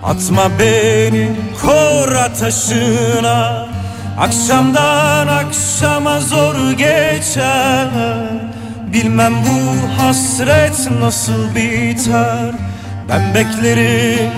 [0.02, 1.30] Atma beni
[1.62, 3.73] kor ateşine
[4.18, 7.88] Akşamdan akşama zor geçer
[8.92, 12.54] Bilmem bu hasret nasıl biter
[13.08, 14.32] Ben beklerim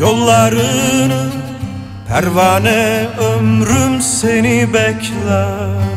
[0.00, 1.26] yollarını
[2.08, 5.88] Pervane ömrüm seni bekler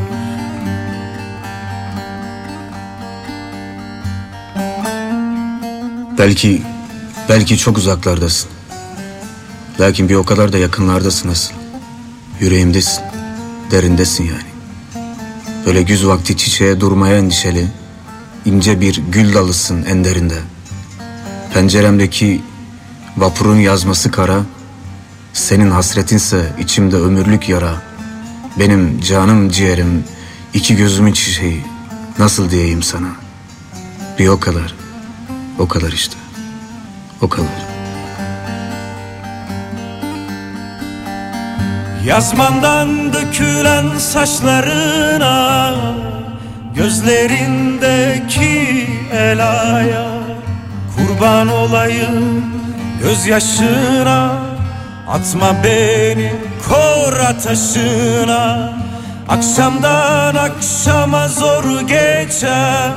[6.17, 6.61] Belki,
[7.29, 8.51] belki çok uzaklardasın.
[9.79, 11.60] Lakin bir o kadar da yakınlardasın asıl.
[12.41, 13.03] Yüreğimdesin,
[13.71, 14.51] derindesin yani.
[15.65, 17.67] Böyle güz vakti çiçeğe durmaya endişeli,
[18.45, 20.37] ince bir gül dalısın en derinde.
[21.53, 22.41] Penceremdeki
[23.17, 24.43] vapurun yazması kara,
[25.33, 27.81] senin hasretinse içimde ömürlük yara.
[28.59, 30.03] Benim canım ciğerim,
[30.53, 31.63] iki gözümün çiçeği,
[32.19, 33.09] nasıl diyeyim sana?
[34.19, 34.75] Bir o kadar,
[35.59, 36.15] o kadar işte,
[37.21, 37.70] o kadar.
[42.05, 45.73] Yazmandan dökülen saçlarına
[46.75, 50.11] Gözlerindeki elaya
[50.95, 52.45] Kurban olayım
[53.01, 54.31] gözyaşına.
[55.09, 56.31] Atma beni
[56.69, 58.71] kor ateşine.
[59.29, 62.91] Akşamdan akşama zor geçer.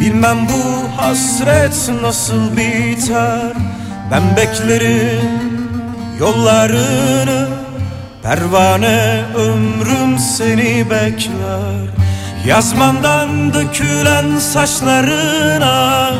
[0.00, 3.52] Bilmem bu hasret nasıl biter.
[4.10, 5.40] Ben beklerim
[6.20, 7.47] yollarını
[8.22, 11.88] Pervane ömrüm seni bekler.
[12.46, 16.10] Yazmandan dökülen saçlarına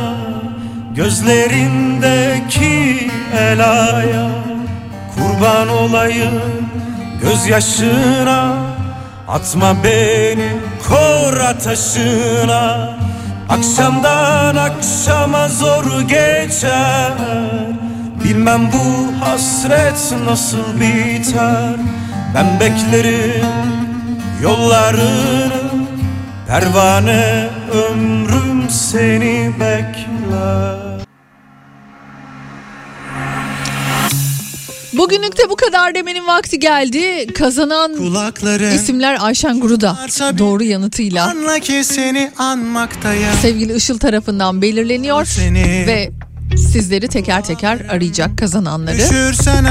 [0.95, 4.31] Gözlerindeki elaya
[5.15, 6.43] Kurban olayım.
[7.23, 8.57] Gözyaşına
[9.29, 10.49] Atma beni
[10.89, 12.99] kor ateşine.
[13.49, 17.13] Akşamdan akşama zor geçer
[18.29, 21.77] Bilmem bu hasret nasıl biter.
[22.35, 23.47] Ben beklerim
[24.43, 25.53] yollarını
[26.49, 30.79] Pervane ömrüm seni bekler.
[34.93, 37.27] Bugünlük de bu kadar demenin vakti geldi.
[37.35, 37.93] Kazanan
[38.75, 39.97] isimler Ayşen Guruda
[40.39, 41.31] doğru yanıtıyla.
[41.31, 43.31] Anla ki seni anmaktayım.
[43.43, 46.11] Sevgili Işıl tarafından belirleniyor Seni ve
[46.59, 48.99] sizleri teker teker arayacak kazananları.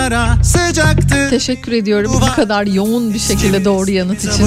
[0.08, 4.44] Ara sıcaktır Teşekkür ediyorum bu kadar yoğun bir şekilde doğru yanıt için.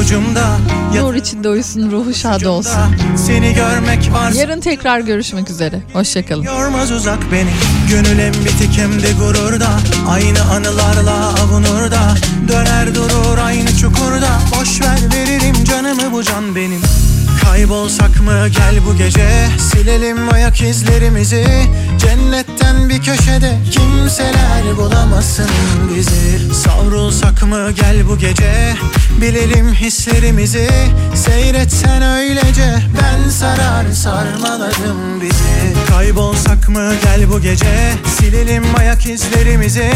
[0.94, 2.80] Nur içinde uyusun, ruhu şad olsun.
[3.16, 5.80] Seni görmek var Yarın tekrar görüşmek üzere.
[5.92, 6.42] Hoşçakalın.
[6.42, 7.50] Yormaz uzak beni
[7.90, 9.68] Gönül hem bitik hem de gururda
[10.08, 12.14] Aynı anılarla avunur da
[12.48, 14.28] Döner durur aynı çukurda
[14.60, 16.80] Boş ver veririm canımı bu can benim
[17.44, 18.48] Kaybolsak mı?
[18.48, 19.28] Gel bu gece.
[19.58, 21.46] Silelim ayak izlerimizi.
[21.98, 25.50] Cennetten bir köşede Kimseler bulamasın
[25.94, 26.54] bizi.
[26.54, 27.70] Savrulsak mı?
[27.70, 28.74] Gel bu gece.
[29.20, 30.68] Bilelim hislerimizi.
[31.14, 32.74] Seyretsen öylece.
[33.02, 35.86] Ben sarar sarmaladım bizi.
[35.88, 36.92] Kaybolsak mı?
[37.04, 37.92] Gel bu gece.
[38.18, 39.92] Silelim ayak izlerimizi.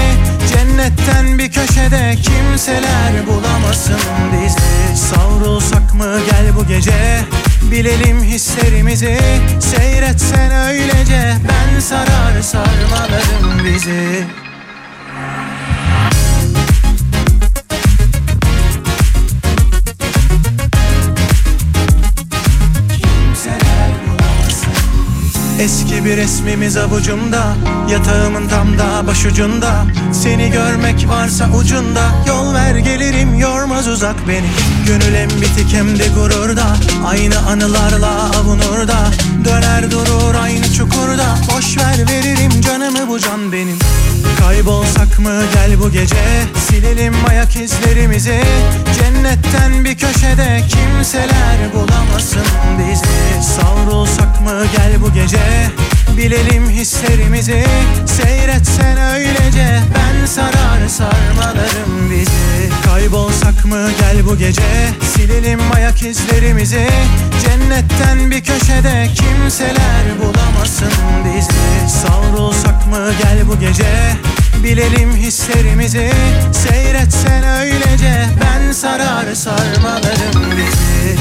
[0.52, 4.00] Cennetten bir köşede Kimseler bulamasın
[4.32, 5.00] bizi.
[5.00, 6.18] Savrulsak mı?
[6.30, 7.24] Gel bu gece
[7.70, 9.19] Bilelim hislerimizi
[9.61, 11.35] Seyretsen öylece.
[11.49, 14.24] Ben sarar sarmaladım bizi
[25.60, 27.56] Eski bir resmimiz avucumda
[27.90, 29.86] Yatağımın tam da başucunda.
[30.12, 34.47] Seni görmek varsa ucunda Yol ver gelirim yormaz uzak beni.
[34.86, 36.76] Gönül bitik hem de gururda
[37.06, 39.10] Aynı anılarla avunur da
[39.44, 41.38] Döner durur aynı çukurda.
[41.56, 43.78] Boş ver veririm canımı bu can benim.
[44.38, 46.16] Kaybolsak mı gel bu gece?
[46.68, 48.40] Silelim ayak izlerimizi.
[48.98, 52.46] Cennetten bir köşede Kimseler bulamasın
[52.78, 53.46] bizi.
[53.46, 55.38] Savrulsak mı gel bu gece
[56.16, 57.65] Bilelim hislerimizi.
[58.07, 62.70] Seyretsen öylece Ben sarar sarmalarım bizi.
[62.85, 64.62] Kaybolsak mı gel bu gece?
[65.15, 66.89] Silelim ayak izlerimizi.
[67.45, 70.93] Cennetten bir köşede Kimseler bulamasın
[71.24, 71.91] bizi.
[71.99, 74.16] Savrulsak mı gel bu gece?
[74.62, 76.11] Bilelim hislerimizi.
[76.53, 81.16] Seyretsen öylece Ben sarar sarmalarım bizi.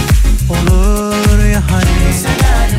[0.49, 2.11] Olur ya hani?
[2.11, 2.70] Kimseler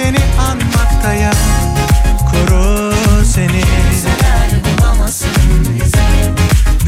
[0.00, 0.18] seni
[0.50, 1.32] anmaktayım
[2.30, 2.92] Koru
[3.24, 3.62] seni.
[3.90, 4.08] Bizi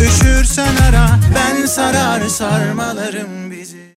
[0.04, 3.50] Üşürsen ara Ben sarar sarmalarım